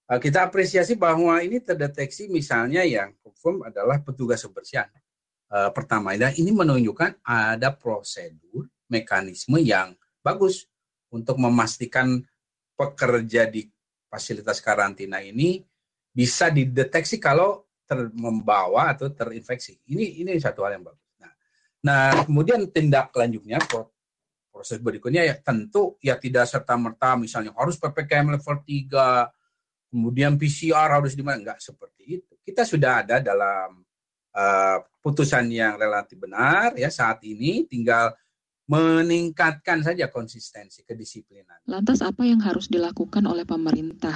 uh, 0.09 0.17
kita 0.17 0.49
apresiasi 0.49 0.97
bahwa 0.97 1.37
ini 1.45 1.61
terdeteksi 1.61 2.25
misalnya 2.25 2.81
yang 2.81 3.13
confirm 3.21 3.69
adalah 3.69 4.01
petugas 4.01 4.41
kebersihan. 4.41 4.89
Uh, 5.49 5.69
pertama, 5.73 6.13
dan 6.13 6.33
ini 6.37 6.49
menunjukkan 6.49 7.21
ada 7.25 7.73
prosedur 7.73 8.69
mekanisme 8.89 9.61
yang 9.61 9.93
bagus 10.25 10.65
untuk 11.09 11.37
memastikan 11.41 12.21
pekerja 12.77 13.45
di 13.49 13.65
fasilitas 14.09 14.61
karantina 14.61 15.21
ini 15.21 15.61
bisa 16.13 16.49
dideteksi 16.49 17.21
kalau 17.21 17.68
ter 17.89 18.13
membawa 18.13 18.93
atau 18.93 19.09
terinfeksi. 19.09 19.81
Ini 19.89 20.21
ini 20.21 20.37
satu 20.37 20.61
hal 20.61 20.77
yang 20.77 20.85
bagus. 20.85 21.09
Nah, 21.17 21.33
nah 21.81 22.05
kemudian 22.21 22.69
tindak 22.69 23.09
lanjutnya 23.17 23.57
proses 24.53 24.77
berikutnya 24.77 25.25
ya 25.25 25.35
tentu 25.41 25.97
ya 25.97 26.21
tidak 26.21 26.45
serta 26.45 26.77
merta 26.77 27.17
misalnya 27.17 27.49
harus 27.57 27.81
ppkm 27.81 28.37
level 28.37 28.57
3 28.61 29.89
kemudian 29.89 30.37
PCR 30.37 31.01
harus 31.01 31.17
di 31.17 31.25
mana 31.25 31.41
enggak 31.41 31.59
seperti 31.59 32.21
itu. 32.21 32.33
Kita 32.45 32.61
sudah 32.61 33.01
ada 33.01 33.17
dalam 33.17 33.81
uh, 34.37 34.77
putusan 35.01 35.49
yang 35.49 35.81
relatif 35.81 36.21
benar 36.21 36.77
ya 36.77 36.93
saat 36.93 37.25
ini 37.25 37.65
tinggal 37.65 38.13
meningkatkan 38.69 39.81
saja 39.81 40.13
konsistensi 40.13 40.85
kedisiplinan. 40.85 41.65
Lantas 41.65 42.05
apa 42.05 42.21
yang 42.21 42.37
harus 42.45 42.69
dilakukan 42.69 43.25
oleh 43.25 43.41
pemerintah 43.41 44.13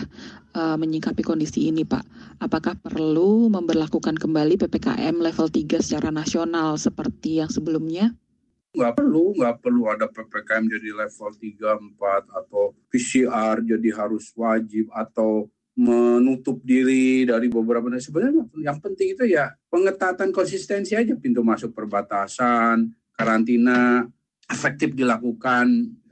uh, 0.53 0.77
menyikapi 0.77 1.25
kondisi 1.25 1.73
ini, 1.73 1.81
Pak? 1.81 2.05
Apakah 2.37 2.77
perlu 2.77 3.49
memperlakukan 3.49 4.13
kembali 4.13 4.61
PPKM 4.61 5.17
level 5.17 5.49
3 5.49 5.81
secara 5.81 6.13
nasional 6.13 6.77
seperti 6.77 7.41
yang 7.41 7.49
sebelumnya? 7.49 8.13
Nggak 8.77 8.93
perlu, 8.93 9.33
nggak 9.33 9.57
perlu 9.57 9.89
ada 9.89 10.05
PPKM 10.05 10.65
jadi 10.69 10.89
level 11.01 11.29
3, 11.33 11.97
4, 11.97 12.37
atau 12.37 12.63
PCR 12.93 13.57
jadi 13.57 13.89
harus 13.97 14.29
wajib, 14.37 14.93
atau 14.93 15.49
menutup 15.73 16.61
diri 16.61 17.25
dari 17.25 17.49
beberapa 17.49 17.89
dan 17.89 17.97
sebenarnya 17.97 18.45
yang 18.61 18.77
penting 18.77 19.17
itu 19.17 19.25
ya 19.25 19.49
pengetatan 19.73 20.29
konsistensi 20.29 20.93
aja 20.93 21.17
pintu 21.17 21.41
masuk 21.41 21.73
perbatasan, 21.73 22.93
karantina, 23.17 24.05
efektif 24.49 24.91
dilakukan 24.95 25.65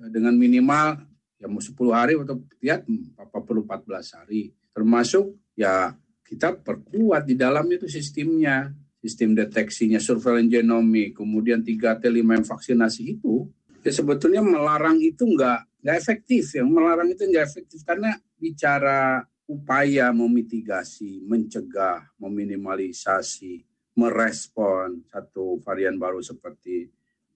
eh, 0.03 0.09
dengan 0.11 0.35
minimal 0.35 1.01
ya 1.41 1.49
mau 1.49 1.57
10 1.57 1.73
hari 1.89 2.13
atau 2.21 2.37
lihat 2.61 2.85
40 2.85 3.17
14 3.17 4.17
hari. 4.21 4.53
Termasuk 4.71 5.35
ya 5.57 5.97
kita 6.21 6.55
perkuat 6.55 7.27
di 7.27 7.35
dalam 7.35 7.65
itu 7.67 7.89
sistemnya, 7.89 8.71
sistem 9.01 9.33
deteksinya, 9.33 9.97
surveillance 9.97 10.47
genomik, 10.47 11.17
kemudian 11.17 11.65
3T 11.65 12.07
5M 12.07 12.45
vaksinasi 12.45 13.19
itu 13.19 13.49
ya 13.81 13.89
sebetulnya 13.89 14.45
melarang 14.45 15.01
itu 15.01 15.25
enggak 15.25 15.65
enggak 15.81 15.97
efektif. 15.97 16.53
Yang 16.53 16.69
melarang 16.69 17.09
itu 17.09 17.25
enggak 17.25 17.45
efektif 17.49 17.81
karena 17.81 18.13
bicara 18.37 19.25
upaya 19.49 20.13
memitigasi, 20.15 21.25
mencegah, 21.27 22.07
meminimalisasi, 22.21 23.65
merespon 23.97 25.03
satu 25.11 25.59
varian 25.59 25.99
baru 25.99 26.23
seperti 26.23 26.87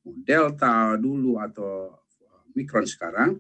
Delta 0.06 0.94
dulu 0.96 1.42
atau 1.42 1.90
Omicron 2.54 2.86
sekarang, 2.86 3.36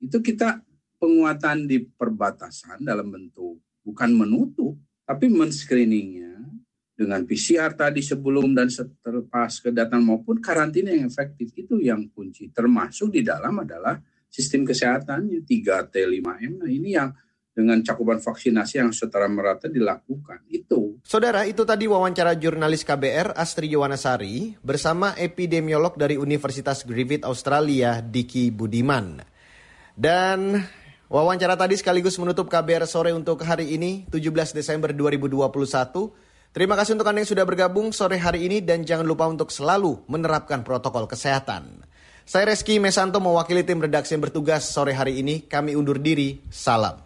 itu 0.00 0.18
kita 0.24 0.58
penguatan 0.96 1.68
di 1.68 1.84
perbatasan 1.84 2.82
dalam 2.82 3.12
bentuk 3.12 3.60
bukan 3.84 4.10
menutup, 4.16 4.74
tapi 5.06 5.30
men-screeningnya 5.30 6.42
dengan 6.96 7.22
PCR 7.28 7.76
tadi 7.76 8.00
sebelum 8.00 8.56
dan 8.56 8.72
setelah 8.72 9.22
kedatangan 9.46 10.00
maupun 10.02 10.40
karantina 10.40 10.90
yang 10.90 11.06
efektif 11.06 11.52
itu 11.52 11.76
yang 11.78 12.08
kunci. 12.10 12.48
Termasuk 12.48 13.12
di 13.12 13.20
dalam 13.20 13.60
adalah 13.60 14.00
sistem 14.26 14.64
kesehatannya 14.64 15.44
3T 15.44 15.94
5M. 15.94 16.52
Nah 16.64 16.70
ini 16.72 16.96
yang 16.96 17.12
dengan 17.56 17.80
cakupan 17.80 18.20
vaksinasi 18.20 18.84
yang 18.84 18.92
setara 18.92 19.24
merata 19.32 19.64
dilakukan. 19.64 20.44
Itu. 20.52 21.00
Saudara, 21.00 21.48
itu 21.48 21.64
tadi 21.64 21.88
wawancara 21.88 22.36
jurnalis 22.36 22.84
KBR 22.84 23.32
Astri 23.32 23.72
Yowanasari 23.72 24.60
bersama 24.60 25.16
epidemiolog 25.16 25.96
dari 25.96 26.20
Universitas 26.20 26.84
Griffith 26.84 27.24
Australia 27.24 28.04
Diki 28.04 28.52
Budiman. 28.52 29.24
Dan 29.96 30.60
wawancara 31.08 31.56
tadi 31.56 31.80
sekaligus 31.80 32.20
menutup 32.20 32.52
KBR 32.52 32.84
sore 32.84 33.16
untuk 33.16 33.40
hari 33.40 33.72
ini 33.72 34.04
17 34.12 34.52
Desember 34.52 34.92
2021. 34.92 36.28
Terima 36.52 36.76
kasih 36.76 37.00
untuk 37.00 37.08
Anda 37.08 37.24
yang 37.24 37.32
sudah 37.32 37.44
bergabung 37.48 37.88
sore 37.96 38.20
hari 38.20 38.44
ini 38.44 38.60
dan 38.60 38.84
jangan 38.84 39.08
lupa 39.08 39.24
untuk 39.24 39.48
selalu 39.48 40.04
menerapkan 40.12 40.60
protokol 40.60 41.08
kesehatan. 41.08 41.88
Saya 42.26 42.52
Reski 42.52 42.82
Mesanto 42.82 43.22
mewakili 43.22 43.62
tim 43.62 43.78
redaksi 43.78 44.12
yang 44.12 44.24
bertugas 44.26 44.66
sore 44.66 44.92
hari 44.92 45.22
ini. 45.22 45.46
Kami 45.46 45.78
undur 45.78 46.02
diri. 46.02 46.42
Salam. 46.50 47.05